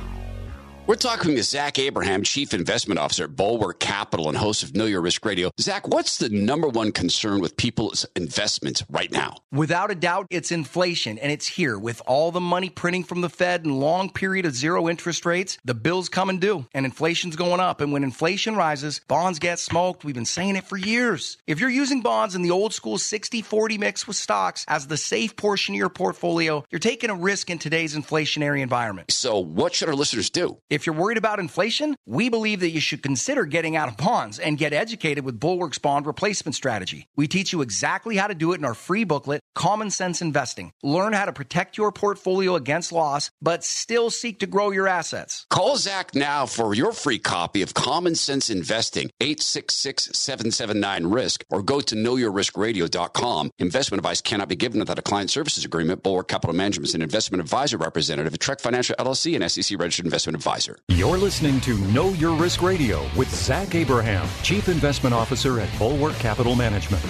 [0.88, 4.86] We're talking with Zach Abraham, Chief Investment Officer at Bulwark Capital and host of Know
[4.86, 5.52] Your Risk Radio.
[5.60, 9.36] Zach, what's the number one concern with people's investments right now?
[9.52, 13.28] Without a doubt, it's inflation, and it's here with all the money printing from the
[13.28, 15.58] Fed and long period of zero interest rates.
[15.66, 17.82] The bills come and due, and inflation's going up.
[17.82, 20.06] And when inflation rises, bonds get smoked.
[20.06, 21.38] We've been saying it for years.
[21.48, 24.96] If you're using bonds in the old school 60 40 mix with stocks as the
[24.96, 29.12] safe portion of your portfolio, you're taking a risk in today's inflationary environment.
[29.12, 30.58] So, what should our listeners do?
[30.78, 34.38] If you're worried about inflation, we believe that you should consider getting out of bonds
[34.38, 37.08] and get educated with Bulwark's bond replacement strategy.
[37.16, 40.72] We teach you exactly how to do it in our free booklet, Common Sense Investing.
[40.84, 45.48] Learn how to protect your portfolio against loss, but still seek to grow your assets.
[45.50, 51.96] Call Zach now for your free copy of Common Sense Investing, 866-779-RISK, or go to
[51.96, 53.50] knowyourriskradio.com.
[53.58, 56.04] Investment advice cannot be given without a client services agreement.
[56.04, 60.06] Bulwark Capital Management is an investment advisor representative of Trek Financial LLC and SEC registered
[60.06, 60.66] investment advisor.
[60.89, 66.15] You're listening to Know Your Risk Radio with Zach Abraham, Chief Investment Officer at Bulwark
[66.15, 67.03] Capital Management.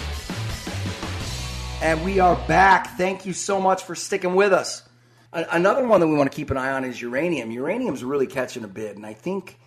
[1.82, 2.98] And we are back.
[2.98, 4.84] Thank you so much for sticking with us.
[5.32, 7.52] Another one that we want to keep an eye on is uranium.
[7.52, 9.60] Uranium's really catching a bid, and I think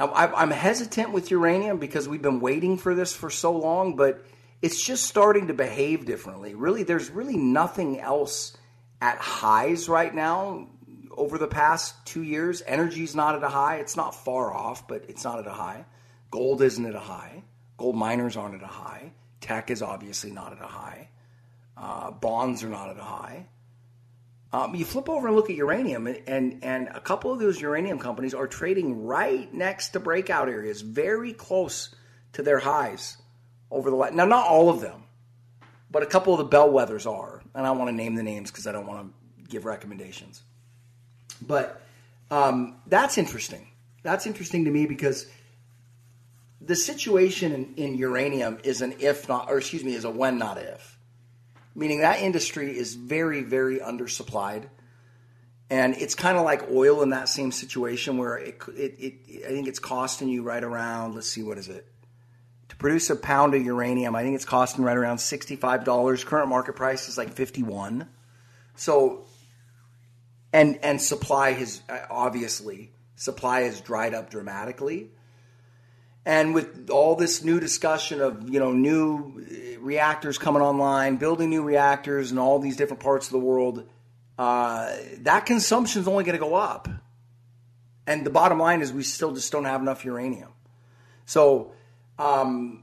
[0.00, 4.24] I'm hesitant with uranium because we've been waiting for this for so long, but
[4.62, 6.54] it's just starting to behave differently.
[6.54, 8.56] Really, there's really nothing else
[9.00, 10.68] at highs right now
[11.18, 12.62] over the past two years.
[12.66, 13.76] Energy's not at a high.
[13.76, 15.84] It's not far off, but it's not at a high.
[16.30, 17.42] Gold isn't at a high.
[17.76, 19.12] Gold miners aren't at a high.
[19.40, 21.08] Tech is obviously not at a high.
[21.76, 23.46] Uh, bonds are not at a high.
[24.52, 27.98] Um, you flip over and look at uranium, and and a couple of those uranium
[27.98, 31.94] companies are trading right next to breakout areas, very close
[32.32, 33.18] to their highs
[33.70, 34.14] over the last.
[34.14, 35.04] Now, not all of them,
[35.90, 38.66] but a couple of the bellwethers are, and I want to name the names because
[38.66, 40.42] I don't want to give recommendations.
[41.38, 41.80] But
[42.30, 43.66] um, that's interesting.
[44.02, 45.26] That's interesting to me because
[46.60, 50.38] the situation in, in, uranium is an if not, or excuse me, is a when
[50.38, 50.98] not if.
[51.74, 54.64] Meaning that industry is very, very undersupplied.
[55.70, 59.48] And it's kind of like oil in that same situation where it, it, it, I
[59.48, 61.86] think it's costing you right around, let's see, what is it?
[62.70, 66.24] To produce a pound of uranium, I think it's costing right around $65.
[66.24, 68.08] Current market price is like 51
[68.76, 69.27] So
[70.52, 75.10] and and supply has obviously supply has dried up dramatically.
[76.24, 79.44] And with all this new discussion of you know new
[79.80, 83.84] reactors coming online, building new reactors in all these different parts of the world,
[84.38, 86.88] uh, that consumption is only going to go up.
[88.06, 90.52] And the bottom line is we still just don't have enough uranium.
[91.26, 91.72] So
[92.18, 92.82] Um,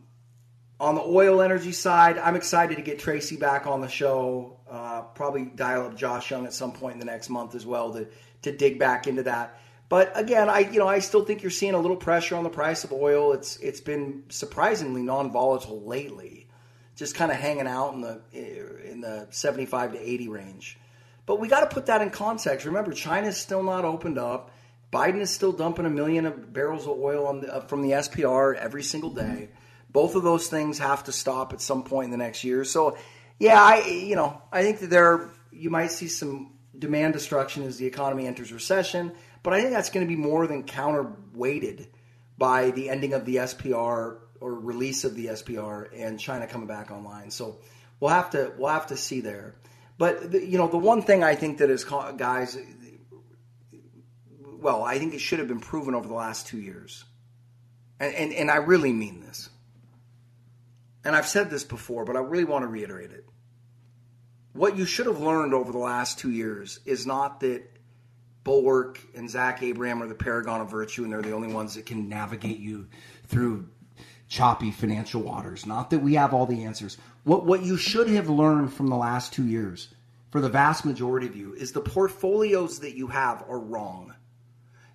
[0.80, 4.60] on the oil energy side, I'm excited to get Tracy back on the show.
[4.70, 7.94] Uh, probably dial up Josh Young at some point in the next month as well
[7.94, 8.08] to
[8.44, 9.60] to dig back into that.
[9.90, 12.50] But again, I you know I still think you're seeing a little pressure on the
[12.50, 13.34] price of oil.
[13.34, 16.48] It's it's been surprisingly non-volatile lately,
[16.96, 20.80] just kind of hanging out in the in the 75 to 80 range.
[21.26, 22.66] But we got to put that in context.
[22.66, 24.52] Remember, China's still not opened up.
[24.94, 28.56] Biden is still dumping a million of barrels of oil the, uh, from the SPR
[28.56, 29.50] every single day.
[29.90, 32.64] Both of those things have to stop at some point in the next year.
[32.64, 32.98] So,
[33.40, 37.78] yeah, I you know I think that there you might see some demand destruction as
[37.78, 39.12] the economy enters recession,
[39.44, 41.88] but I think that's going to be more than counterweighted
[42.38, 46.92] by the ending of the SPR or release of the SPR and China coming back
[46.92, 47.32] online.
[47.32, 47.60] So
[48.00, 49.56] we'll have to we'll have to see there.
[49.98, 52.58] But the, you know, the one thing I think that is guys,
[54.42, 57.06] well, I think it should have been proven over the last two years,
[58.00, 59.50] and, and and I really mean this.
[61.06, 63.26] And I've said this before, but I really want to reiterate it.
[64.54, 67.64] What you should have learned over the last two years is not that
[68.44, 71.86] Bulwark and Zach Abraham are the paragon of virtue and they're the only ones that
[71.86, 72.88] can navigate you
[73.28, 73.70] through
[74.28, 75.66] choppy financial waters.
[75.66, 76.98] Not that we have all the answers.
[77.24, 79.90] What what you should have learned from the last two years,
[80.32, 84.14] for the vast majority of you, is the portfolios that you have are wrong.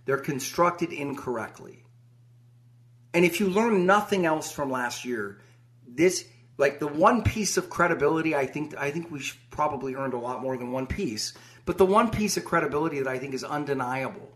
[0.06, 1.84] They're constructed incorrectly.
[3.12, 5.38] And if you learn nothing else from last year,
[5.94, 6.26] this
[6.58, 10.42] like the one piece of credibility I think I think we probably earned a lot
[10.42, 11.32] more than one piece,
[11.64, 14.28] but the one piece of credibility that I think is undeniable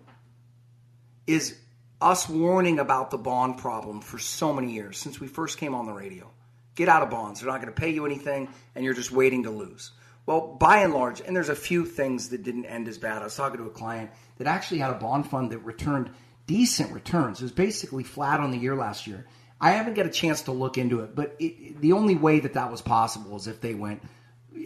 [1.27, 1.59] is
[2.01, 5.87] us warning about the bond problem for so many years since we first came on
[5.87, 6.31] the radio.
[6.75, 7.41] Get out of bonds.
[7.41, 9.93] They're not going to pay you anything, and you're just waiting to lose.
[10.27, 13.21] Well, by and large, and there's a few things that didn't end as bad.
[13.21, 16.11] I was talking to a client that actually had a bond fund that returned
[16.47, 17.41] decent returns.
[17.41, 19.27] It was basically flat on the year last year.
[19.61, 22.55] I haven't got a chance to look into it, but it, the only way that
[22.55, 24.03] that was possible is if they went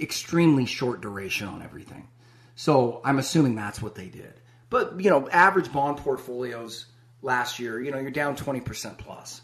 [0.01, 2.09] extremely short duration on everything.
[2.57, 4.35] So I'm assuming that's what they did.
[4.71, 6.87] But you know, average bond portfolios
[7.23, 9.41] last year, you know, you're down 20% plus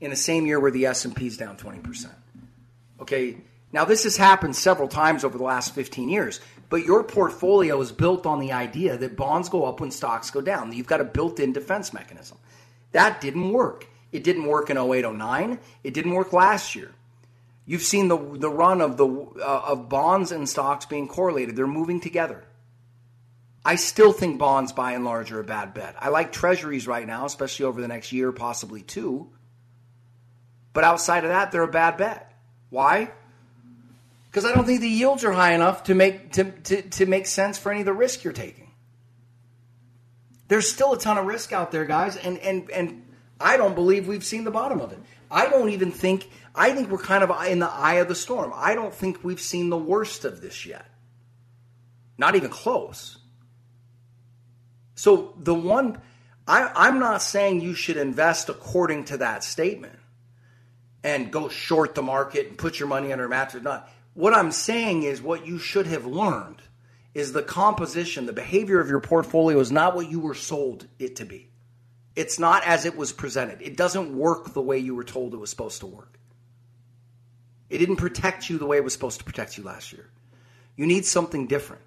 [0.00, 2.10] in the same year where the S&P is down 20%.
[3.00, 3.38] Okay,
[3.72, 7.92] now this has happened several times over the last 15 years, but your portfolio is
[7.92, 10.72] built on the idea that bonds go up when stocks go down.
[10.72, 12.38] You've got a built-in defense mechanism.
[12.92, 13.86] That didn't work.
[14.12, 15.58] It didn't work in 08, 09.
[15.84, 16.92] It didn't work last year.
[17.66, 21.54] You've seen the, the run of, the, uh, of bonds and stocks being correlated.
[21.54, 22.44] They're moving together.
[23.64, 25.94] I still think bonds by and large are a bad bet.
[25.98, 29.28] I like treasuries right now, especially over the next year, possibly two.
[30.72, 32.32] But outside of that, they're a bad bet.
[32.70, 33.10] Why?
[34.30, 37.26] Because I don't think the yields are high enough to make to, to, to make
[37.26, 38.70] sense for any of the risk you're taking.
[40.48, 43.02] There's still a ton of risk out there, guys, and and and
[43.40, 44.98] I don't believe we've seen the bottom of it.
[45.30, 48.52] I don't even think I think we're kind of in the eye of the storm.
[48.54, 50.86] I don't think we've seen the worst of this yet.
[52.16, 53.18] Not even close.
[54.96, 56.00] So the one,
[56.48, 59.96] I, I'm not saying you should invest according to that statement
[61.04, 63.62] and go short the market and put your money under a mattress.
[63.62, 63.88] Not.
[64.14, 66.60] What I'm saying is what you should have learned
[67.14, 71.16] is the composition, the behavior of your portfolio is not what you were sold it
[71.16, 71.47] to be.
[72.18, 73.62] It's not as it was presented.
[73.62, 76.18] It doesn't work the way you were told it was supposed to work.
[77.70, 80.10] It didn't protect you the way it was supposed to protect you last year.
[80.74, 81.82] You need something different.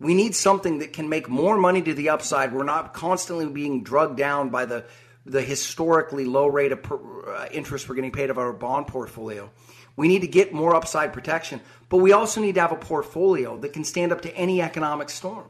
[0.00, 2.52] We need something that can make more money to the upside.
[2.52, 4.86] We're not constantly being drugged down by the
[5.24, 6.96] the historically low rate of per,
[7.32, 9.50] uh, interest we're getting paid of our bond portfolio.
[9.96, 13.56] We need to get more upside protection, but we also need to have a portfolio
[13.58, 15.46] that can stand up to any economic storm.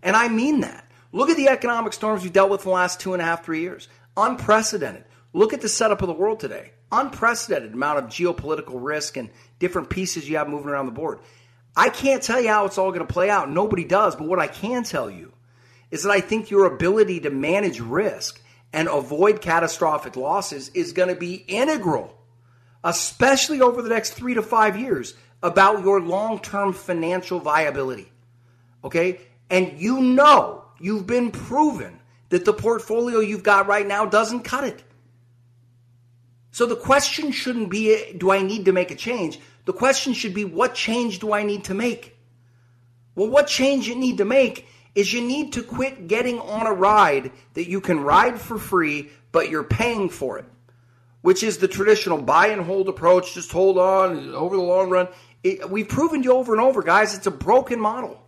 [0.00, 0.91] And I mean that.
[1.12, 3.44] Look at the economic storms we've dealt with in the last two and a half,
[3.44, 3.88] three years.
[4.16, 5.04] Unprecedented.
[5.34, 6.72] Look at the setup of the world today.
[6.90, 11.20] Unprecedented amount of geopolitical risk and different pieces you have moving around the board.
[11.76, 13.50] I can't tell you how it's all going to play out.
[13.50, 14.16] Nobody does.
[14.16, 15.32] But what I can tell you
[15.90, 18.40] is that I think your ability to manage risk
[18.72, 22.16] and avoid catastrophic losses is going to be integral,
[22.84, 28.10] especially over the next three to five years, about your long term financial viability.
[28.84, 29.20] Okay?
[29.50, 34.64] And you know, you've been proven that the portfolio you've got right now doesn't cut
[34.64, 34.82] it.
[36.50, 39.38] So the question shouldn't be do I need to make a change?
[39.64, 42.16] The question should be what change do I need to make?
[43.14, 46.72] Well, what change you need to make is you need to quit getting on a
[46.72, 50.44] ride that you can ride for free, but you're paying for it,
[51.22, 53.34] which is the traditional buy and hold approach.
[53.34, 55.08] Just hold on over the long run.
[55.42, 58.20] It, we've proven you over and over, guys, it's a broken model.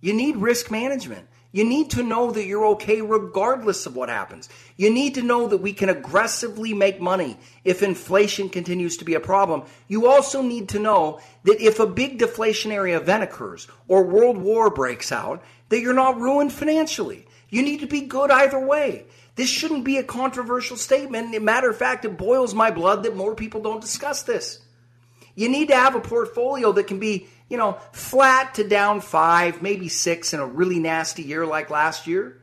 [0.00, 1.26] You need risk management.
[1.52, 4.48] You need to know that you're okay regardless of what happens.
[4.76, 9.14] You need to know that we can aggressively make money if inflation continues to be
[9.14, 9.64] a problem.
[9.88, 14.70] You also need to know that if a big deflationary event occurs or world war
[14.70, 17.26] breaks out, that you're not ruined financially.
[17.48, 19.06] You need to be good either way.
[19.34, 21.40] This shouldn't be a controversial statement.
[21.42, 24.60] Matter of fact, it boils my blood that more people don't discuss this.
[25.34, 29.60] You need to have a portfolio that can be, you know, flat to down five,
[29.60, 32.40] maybe six in a really nasty year like last year.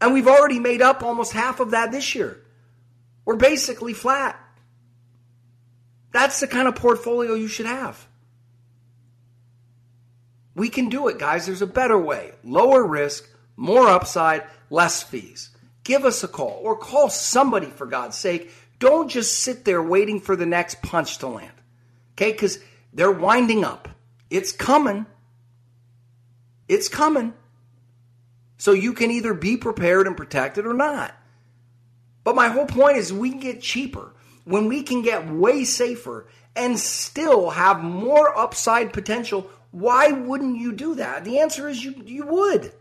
[0.00, 2.40] And we've already made up almost half of that this year.
[3.24, 4.38] We're basically flat.
[6.12, 8.06] That's the kind of portfolio you should have.
[10.54, 11.46] We can do it, guys.
[11.46, 12.32] There's a better way.
[12.42, 15.50] Lower risk, more upside, less fees.
[15.84, 18.52] Give us a call or call somebody for God's sake.
[18.78, 21.52] Don't just sit there waiting for the next punch to land.
[22.14, 22.32] Okay?
[22.32, 22.58] Because
[22.98, 23.88] they're winding up.
[24.28, 25.06] It's coming.
[26.66, 27.32] It's coming.
[28.56, 31.14] So you can either be prepared and protected or not.
[32.24, 36.26] But my whole point is we can get cheaper when we can get way safer
[36.56, 39.48] and still have more upside potential.
[39.70, 41.24] Why wouldn't you do that?
[41.24, 42.72] The answer is you, you would.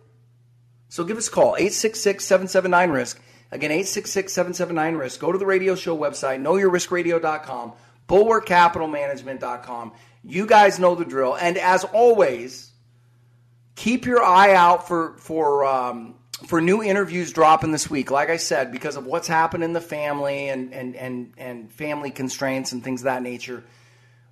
[0.89, 3.19] So give us a call, 866 779 RISK.
[3.51, 5.19] Again, 866 779 RISK.
[5.19, 7.73] Go to the radio show website, knowyourriskradio.com,
[8.09, 9.91] bulwarkcapitalmanagement.com.
[10.27, 11.35] You guys know the drill.
[11.35, 12.71] And as always,
[13.75, 16.15] keep your eye out for, for, um,
[16.45, 18.11] for new interviews dropping this week.
[18.11, 22.11] Like I said, because of what's happened in the family and, and, and, and family
[22.11, 23.63] constraints and things of that nature,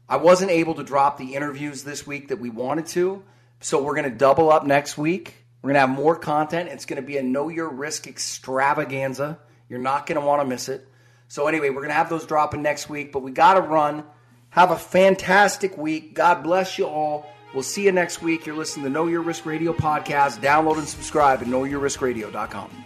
[0.07, 3.23] I wasn't able to drop the interviews this week that we wanted to.
[3.61, 6.69] So we're going to double up next week we're going to have more content.
[6.69, 9.39] It's going to be a know your risk extravaganza.
[9.67, 10.87] You're not going to want to miss it.
[11.27, 14.03] So, anyway, we're going to have those dropping next week, but we got to run.
[14.55, 16.13] Have a fantastic week.
[16.13, 17.27] God bless you all.
[17.53, 18.45] We'll see you next week.
[18.45, 20.39] You're listening to Know Your Risk Radio podcast.
[20.39, 22.85] Download and subscribe at knowyourriskradio.com.